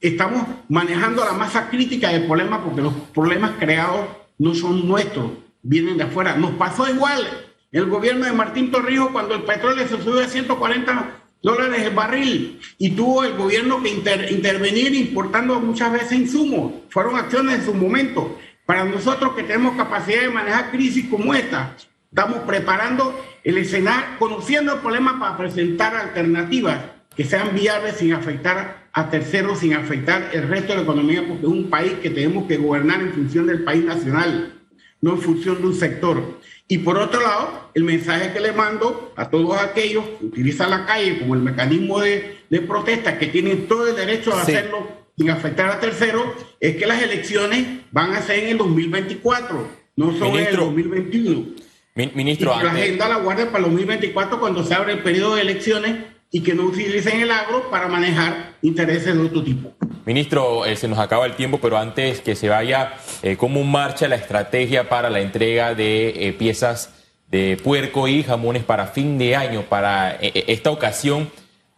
Estamos 0.00 0.46
manejando 0.68 1.24
la 1.24 1.32
masa 1.32 1.68
crítica 1.68 2.11
del 2.11 2.26
problema 2.26 2.62
porque 2.62 2.80
los 2.80 2.94
problemas 3.12 3.52
creados 3.58 4.06
no 4.42 4.55
son 4.55 4.88
nuestros, 4.88 5.31
vienen 5.62 5.96
de 5.96 6.05
afuera. 6.05 6.37
Nos 6.37 6.52
pasó 6.52 6.88
igual 6.88 7.26
el 7.70 7.87
gobierno 7.87 8.26
de 8.26 8.33
Martín 8.33 8.72
Torrijos 8.72 9.11
cuando 9.12 9.35
el 9.35 9.42
petróleo 9.42 9.87
se 9.87 10.02
subió 10.02 10.24
a 10.24 10.28
140 10.28 11.22
dólares 11.40 11.83
el 11.83 11.94
barril 11.94 12.61
y 12.76 12.90
tuvo 12.90 13.22
el 13.24 13.37
gobierno 13.37 13.81
que 13.83 13.90
intervenir 13.90 14.94
importando 14.94 15.61
muchas 15.61 15.92
veces 15.92 16.12
insumos. 16.12 16.72
Fueron 16.88 17.16
acciones 17.16 17.61
en 17.61 17.64
su 17.64 17.74
momento. 17.74 18.37
Para 18.66 18.85
nosotros 18.85 19.35
que 19.35 19.44
tenemos 19.44 19.76
capacidad 19.76 20.22
de 20.22 20.31
manejar 20.31 20.72
crisis 20.72 21.07
como 21.09 21.35
esta, 21.35 21.76
Estamos 22.12 22.40
preparando 22.40 23.18
el 23.42 23.57
escenario, 23.57 24.18
conociendo 24.18 24.74
el 24.74 24.81
problema 24.81 25.18
para 25.18 25.38
presentar 25.38 25.96
alternativas 25.96 26.78
que 27.16 27.24
sean 27.24 27.55
viables 27.55 27.96
sin 27.96 28.12
afectar 28.12 28.82
a 28.92 29.09
terceros, 29.11 29.61
sin 29.61 29.74
afectar 29.74 30.31
el 30.33 30.48
resto 30.48 30.72
de 30.72 30.76
la 30.76 30.83
economía, 30.83 31.24
porque 31.26 31.46
es 31.46 31.52
un 31.52 31.70
país 31.70 31.92
que 32.02 32.11
tenemos 32.11 32.46
que 32.46 32.59
gobernar 32.59 33.00
en 33.00 33.12
función 33.12 33.46
del 33.46 33.64
país 33.64 33.85
nacional, 33.85 34.52
no 35.00 35.12
en 35.12 35.18
función 35.18 35.61
de 35.61 35.66
un 35.68 35.74
sector. 35.74 36.40
Y 36.68 36.78
por 36.78 36.98
otro 36.98 37.20
lado, 37.20 37.70
el 37.74 37.85
mensaje 37.85 38.33
que 38.33 38.40
le 38.40 38.52
mando 38.52 39.12
a 39.16 39.28
todos 39.31 39.59
aquellos 39.59 40.05
que 40.18 40.26
utilizan 40.26 40.70
la 40.70 40.87
calle 40.87 41.18
como 41.18 41.35
el 41.35 41.40
mecanismo 41.40 42.00
de, 42.00 42.38
de 42.48 42.61
protesta, 42.61 43.18
que 43.18 43.26
tienen 43.26 43.66
todo 43.66 43.88
el 43.88 43.96
derecho 43.96 44.33
a 44.35 44.42
hacerlo 44.42 45.02
sin 45.16 45.31
afectar 45.31 45.70
a 45.70 45.81
terceros, 45.81 46.24
es 46.61 46.76
que 46.76 46.87
las 46.87 47.02
elecciones 47.02 47.66
van 47.90 48.12
a 48.14 48.22
ser 48.22 48.44
en 48.44 48.50
el 48.50 48.59
2024, 48.59 49.68
no 49.96 50.18
son 50.18 50.38
en 50.38 50.46
el 50.46 50.57
2021. 50.57 51.46
Ministro, 51.94 52.55
y 52.59 52.62
la 52.64 52.72
agenda 52.72 53.09
la 53.09 53.16
guarde 53.16 53.44
para 53.46 53.59
el 53.59 53.64
2024 53.64 54.40
cuando 54.40 54.64
se 54.64 54.72
abre 54.72 54.94
el 54.94 55.02
periodo 55.02 55.35
de 55.35 55.42
elecciones 55.42 55.96
y 56.35 56.40
que 56.40 56.55
no 56.55 56.64
utilicen 56.64 57.21
el 57.21 57.31
agro 57.31 57.71
para 57.71 57.87
manejar 57.88 58.55
intereses 58.62 59.14
de 59.14 59.23
otro 59.23 59.45
tipo. 59.45 59.71
Ministro, 60.07 60.64
eh, 60.64 60.77
se 60.77 60.88
nos 60.88 60.99
acaba 60.99 61.27
el 61.27 61.37
tiempo, 61.37 61.59
pero 61.61 61.77
antes 61.77 62.23
que 62.23 62.35
se 62.35 62.49
vaya, 62.49 62.95
eh, 63.23 63.37
¿cómo 63.37 63.62
marcha 63.62 64.09
la 64.09 64.16
estrategia 64.16 64.88
para 64.88 65.11
la 65.11 65.21
entrega 65.21 65.75
de 65.75 66.29
eh, 66.29 66.33
piezas 66.33 66.95
de 67.29 67.59
puerco 67.62 68.09
y 68.09 68.23
jamones 68.23 68.64
para 68.64 68.87
fin 68.87 69.18
de 69.18 69.37
año, 69.37 69.62
para 69.68 70.18
esta 70.21 70.71
ocasión? 70.71 71.31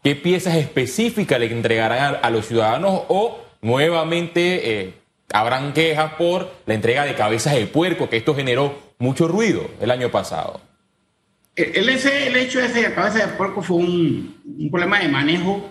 ¿Qué 0.05 0.15
piezas 0.15 0.55
específicas 0.55 1.41
le 1.41 1.51
entregarán 1.51 2.19
a, 2.23 2.31
los 2.31 2.47
ciudadanos 2.47 3.03
o 3.09 3.41
nuevamente 3.61 4.95
habrán 5.33 5.73
quejas 5.73 6.15
por 6.15 6.51
la 6.67 6.75
entrega 6.75 7.05
de 7.05 7.15
cabezas 7.15 7.55
de 7.55 7.67
puerco, 7.67 8.11
que 8.11 8.17
esto 8.17 8.35
generó 8.35 8.77
mucho 8.99 9.29
ruido 9.29 9.63
el 9.81 9.91
año 9.91 10.11
pasado? 10.11 10.61
El, 11.57 11.89
ese, 11.89 12.27
el 12.27 12.37
hecho 12.37 12.61
ese 12.61 12.83
de 12.83 12.95
cabeza 12.95 13.27
de 13.27 13.33
puerco 13.35 13.63
fue 13.63 13.77
un, 13.77 14.41
un, 14.45 14.71
problema 14.71 14.99
de 14.99 15.09
manejo. 15.09 15.71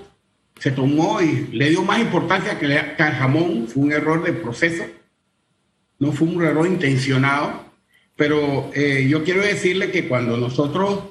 Se 0.59 0.71
tomó 0.71 1.21
y 1.21 1.49
le 1.51 1.69
dio 1.69 1.83
más 1.83 1.99
importancia 1.99 2.57
que, 2.57 2.65
al 2.77 3.13
jamón. 3.13 3.67
Fue 3.67 3.83
un 3.83 3.91
error 3.91 4.23
de 4.23 4.33
proceso. 4.33 4.85
No 5.99 6.11
fue 6.11 6.27
un 6.27 6.41
error 6.43 6.65
intencionado. 6.65 7.65
Pero 8.15 8.71
eh, 8.73 9.07
yo 9.09 9.23
quiero 9.23 9.41
decirle 9.41 9.91
que 9.91 10.07
cuando 10.07 10.37
nosotros 10.37 11.05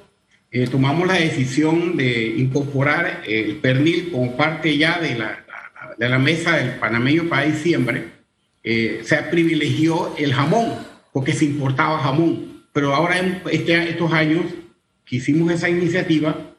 eh, 0.50 0.66
tomamos 0.68 1.06
la 1.06 1.14
decisión 1.14 1.96
de 1.96 2.26
incorporar 2.38 3.22
el 3.26 3.56
pernil 3.56 4.10
como 4.12 4.36
parte 4.36 4.76
ya 4.76 5.00
de 5.00 5.16
la, 5.16 5.44
de 5.98 6.08
la 6.08 6.18
mesa 6.18 6.56
del 6.56 6.78
panameño 6.78 7.28
para 7.28 7.46
diciembre, 7.46 8.04
eh, 8.62 9.00
se 9.04 9.16
privilegió 9.24 10.14
el 10.16 10.32
jamón, 10.32 10.74
porque 11.12 11.32
se 11.32 11.46
importaba 11.46 11.98
jamón. 11.98 12.64
Pero 12.72 12.94
ahora 12.94 13.18
en 13.18 13.42
este, 13.50 13.90
estos 13.90 14.12
años 14.12 14.44
que 15.04 15.16
hicimos 15.16 15.52
esa 15.52 15.68
iniciativa, 15.68 16.54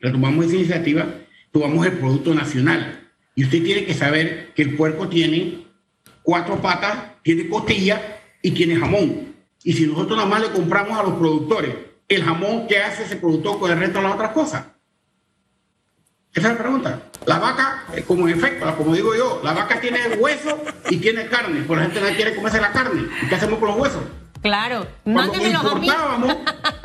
retomamos 0.00 0.46
esa 0.46 0.56
iniciativa, 0.56 1.06
tomamos 1.52 1.86
el 1.86 1.92
producto 1.92 2.34
nacional. 2.34 3.08
Y 3.34 3.44
usted 3.44 3.62
tiene 3.62 3.84
que 3.84 3.94
saber 3.94 4.52
que 4.54 4.62
el 4.62 4.76
puerco 4.76 5.08
tiene 5.08 5.66
cuatro 6.22 6.60
patas, 6.60 7.22
tiene 7.22 7.48
costilla 7.48 8.20
y 8.42 8.52
tiene 8.52 8.76
jamón. 8.76 9.34
Y 9.62 9.72
si 9.72 9.86
nosotros 9.86 10.16
nada 10.16 10.28
más 10.28 10.42
le 10.42 10.50
compramos 10.50 10.98
a 10.98 11.02
los 11.02 11.14
productores 11.14 11.74
el 12.08 12.22
jamón, 12.22 12.66
¿qué 12.68 12.78
hace 12.78 13.04
ese 13.04 13.16
productor 13.16 13.58
con 13.58 13.70
el 13.70 13.78
resto 13.78 13.98
de 13.98 14.04
las 14.04 14.14
otras 14.14 14.32
cosas? 14.32 14.66
Esa 16.34 16.48
es 16.48 16.54
la 16.54 16.58
pregunta. 16.58 17.02
La 17.26 17.38
vaca, 17.38 17.84
eh, 17.94 18.02
como 18.02 18.28
en 18.28 18.36
efecto, 18.36 18.76
como 18.76 18.94
digo 18.94 19.14
yo, 19.14 19.40
la 19.44 19.52
vaca 19.52 19.80
tiene 19.80 20.00
hueso 20.18 20.62
y 20.90 20.96
tiene 20.96 21.26
carne, 21.26 21.62
pero 21.62 21.76
la 21.76 21.86
gente 21.86 22.00
no 22.00 22.08
quiere 22.08 22.34
comerse 22.34 22.60
la 22.60 22.72
carne. 22.72 23.06
¿Y 23.22 23.28
qué 23.28 23.34
hacemos 23.36 23.58
con 23.58 23.68
los 23.68 23.78
huesos? 23.78 24.02
Claro, 24.44 24.86
cuando 25.04 25.38
lo 25.38 25.46
importábamos, 25.46 26.36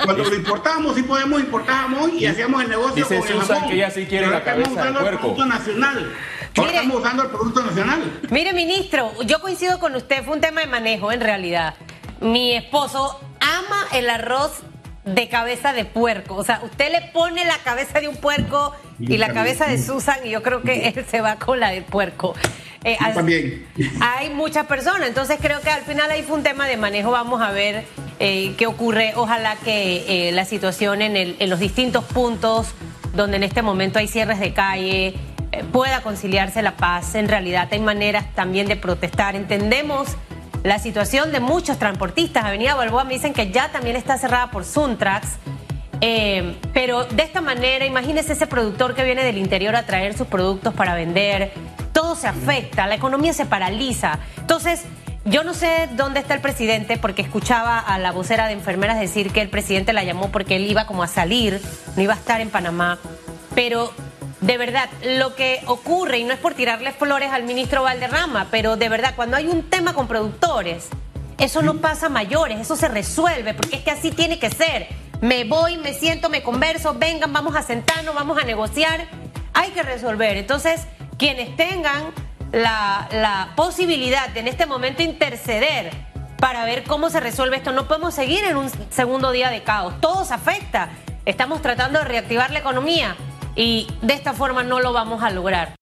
cuando 0.05 0.23
lo 0.23 0.33
importábamos, 0.33 0.95
sí 0.95 1.03
podemos 1.03 1.41
importar 1.41 1.75
jamón 1.75 2.17
y 2.17 2.25
hacíamos 2.25 2.63
el 2.63 2.69
negocio 2.69 3.05
con 3.05 3.17
el 3.17 3.41
jamón. 3.41 3.67
que 3.67 3.75
ella 3.75 3.91
sí 3.91 4.05
quiere 4.05 4.27
la 4.27 4.45
cabeza 4.45 4.85
del 4.85 4.93
puerco. 4.93 5.09
El 5.09 5.17
producto 5.17 5.45
nacional. 5.45 6.15
estamos 6.55 6.95
usando 7.01 7.23
el 7.23 7.29
producto 7.29 7.61
nacional. 7.61 8.21
Mire, 8.29 8.53
ministro, 8.53 9.11
yo 9.25 9.41
coincido 9.41 9.77
con 9.79 9.93
usted, 9.93 10.23
fue 10.23 10.35
un 10.35 10.41
tema 10.41 10.61
de 10.61 10.67
manejo 10.67 11.11
en 11.11 11.19
realidad. 11.19 11.75
Mi 12.21 12.53
esposo 12.53 13.19
ama 13.41 13.87
el 13.91 14.09
arroz 14.09 14.61
de 15.03 15.27
cabeza 15.27 15.73
de 15.73 15.83
puerco. 15.83 16.35
O 16.35 16.45
sea, 16.45 16.61
usted 16.63 16.89
le 16.93 17.11
pone 17.11 17.43
la 17.43 17.57
cabeza 17.57 17.99
de 17.99 18.07
un 18.07 18.15
puerco 18.15 18.73
y 18.99 19.17
la 19.17 19.33
cabeza 19.33 19.67
de 19.67 19.81
Susan 19.81 20.19
y 20.25 20.29
yo 20.29 20.43
creo 20.43 20.61
que 20.61 20.89
él 20.89 21.05
se 21.09 21.21
va 21.21 21.35
con 21.37 21.59
la 21.59 21.69
del 21.69 21.83
puerco. 21.83 22.35
Eh, 22.83 22.97
también. 23.13 23.65
Hay 23.99 24.29
muchas 24.29 24.65
personas, 24.65 25.07
entonces 25.07 25.37
creo 25.41 25.59
que 25.61 25.69
al 25.69 25.81
final 25.81 26.09
ahí 26.11 26.23
fue 26.23 26.37
un 26.37 26.43
tema 26.43 26.67
de 26.67 26.77
manejo. 26.77 27.11
Vamos 27.11 27.41
a 27.41 27.51
ver 27.51 27.83
eh, 28.19 28.53
qué 28.57 28.67
ocurre. 28.67 29.13
Ojalá 29.15 29.57
que 29.57 30.29
eh, 30.29 30.31
la 30.31 30.45
situación 30.45 31.01
en, 31.01 31.17
el, 31.17 31.35
en 31.39 31.49
los 31.49 31.59
distintos 31.59 32.05
puntos 32.05 32.73
donde 33.13 33.37
en 33.37 33.43
este 33.43 33.61
momento 33.61 33.99
hay 33.99 34.07
cierres 34.07 34.39
de 34.39 34.53
calle 34.53 35.15
pueda 35.71 36.01
conciliarse 36.01 36.61
la 36.61 36.77
paz. 36.77 37.15
En 37.15 37.27
realidad 37.27 37.67
hay 37.71 37.79
maneras 37.79 38.25
también 38.35 38.67
de 38.67 38.75
protestar. 38.75 39.35
Entendemos 39.35 40.09
la 40.63 40.79
situación 40.79 41.31
de 41.31 41.39
muchos 41.39 41.79
transportistas. 41.79 42.45
Avenida 42.45 42.75
Balboa 42.75 43.03
me 43.03 43.13
dicen 43.13 43.33
que 43.33 43.51
ya 43.51 43.71
también 43.71 43.95
está 43.95 44.17
cerrada 44.17 44.51
por 44.51 44.65
Suntrax. 44.65 45.37
Pero 46.73 47.03
de 47.03 47.23
esta 47.23 47.41
manera, 47.41 47.85
imagínese 47.85 48.33
ese 48.33 48.47
productor 48.47 48.95
que 48.95 49.03
viene 49.03 49.23
del 49.23 49.37
interior 49.37 49.75
a 49.75 49.85
traer 49.85 50.17
sus 50.17 50.27
productos 50.27 50.73
para 50.73 50.95
vender, 50.95 51.51
todo 51.93 52.15
se 52.15 52.27
afecta, 52.27 52.87
la 52.87 52.95
economía 52.95 53.33
se 53.33 53.45
paraliza. 53.45 54.19
Entonces, 54.37 54.85
yo 55.25 55.43
no 55.43 55.53
sé 55.53 55.89
dónde 55.95 56.21
está 56.21 56.33
el 56.33 56.41
presidente 56.41 56.97
porque 56.97 57.21
escuchaba 57.21 57.77
a 57.79 57.99
la 57.99 58.11
vocera 58.11 58.47
de 58.47 58.53
enfermeras 58.53 58.99
decir 58.99 59.31
que 59.31 59.41
el 59.41 59.49
presidente 59.49 59.93
la 59.93 60.03
llamó 60.03 60.31
porque 60.31 60.55
él 60.55 60.65
iba 60.65 60.85
como 60.85 61.03
a 61.03 61.07
salir, 61.07 61.61
no 61.95 62.01
iba 62.01 62.13
a 62.13 62.17
estar 62.17 62.41
en 62.41 62.49
Panamá. 62.49 62.97
Pero 63.53 63.91
de 64.41 64.57
verdad, 64.57 64.89
lo 65.03 65.35
que 65.35 65.61
ocurre, 65.65 66.19
y 66.19 66.23
no 66.23 66.33
es 66.33 66.39
por 66.39 66.53
tirarle 66.53 66.93
flores 66.93 67.31
al 67.31 67.43
ministro 67.43 67.83
Valderrama, 67.83 68.47
pero 68.49 68.77
de 68.77 68.87
verdad, 68.87 69.13
cuando 69.15 69.35
hay 69.35 69.47
un 69.47 69.69
tema 69.69 69.93
con 69.93 70.07
productores, 70.07 70.87
eso 71.37 71.61
no 71.61 71.75
pasa 71.75 72.07
a 72.07 72.09
mayores, 72.09 72.59
eso 72.59 72.75
se 72.75 72.87
resuelve, 72.87 73.53
porque 73.53 73.77
es 73.77 73.83
que 73.83 73.91
así 73.91 74.11
tiene 74.11 74.39
que 74.39 74.49
ser. 74.49 74.87
Me 75.21 75.43
voy, 75.43 75.77
me 75.77 75.93
siento, 75.93 76.29
me 76.29 76.43
converso, 76.43 76.93
vengan, 76.93 77.33
vamos 77.33 77.55
a 77.55 77.61
sentarnos, 77.61 78.15
vamos 78.15 78.41
a 78.41 78.45
negociar. 78.45 79.07
Hay 79.53 79.71
que 79.71 79.83
resolver. 79.83 80.37
Entonces, 80.37 80.87
quienes 81.17 81.55
tengan 81.57 82.13
la, 82.51 83.51
posibilidad 83.55 84.29
de 84.29 84.39
en 84.39 84.47
este 84.47 84.65
momento 84.65 85.03
interceder 85.03 85.91
para 86.39 86.63
ver 86.63 86.83
cómo 86.83 87.09
se 87.09 87.19
resuelve 87.19 87.57
esto. 87.57 87.73
No 87.73 87.87
podemos 87.87 88.13
seguir 88.13 88.43
en 88.45 88.55
un 88.55 88.71
segundo 88.89 89.31
día 89.31 89.49
de 89.49 89.61
caos. 89.63 89.99
Todo 89.99 90.23
se 90.23 90.33
afecta. 90.33 90.89
Estamos 91.25 91.61
tratando 91.61 91.99
de 91.99 92.05
reactivar 92.05 92.51
la 92.51 92.59
economía 92.59 93.17
y 93.55 93.87
de 94.01 94.13
esta 94.13 94.33
forma 94.33 94.63
no 94.63 94.79
lo 94.79 94.93
vamos 94.93 95.21
a 95.21 95.29
lograr. 95.31 95.75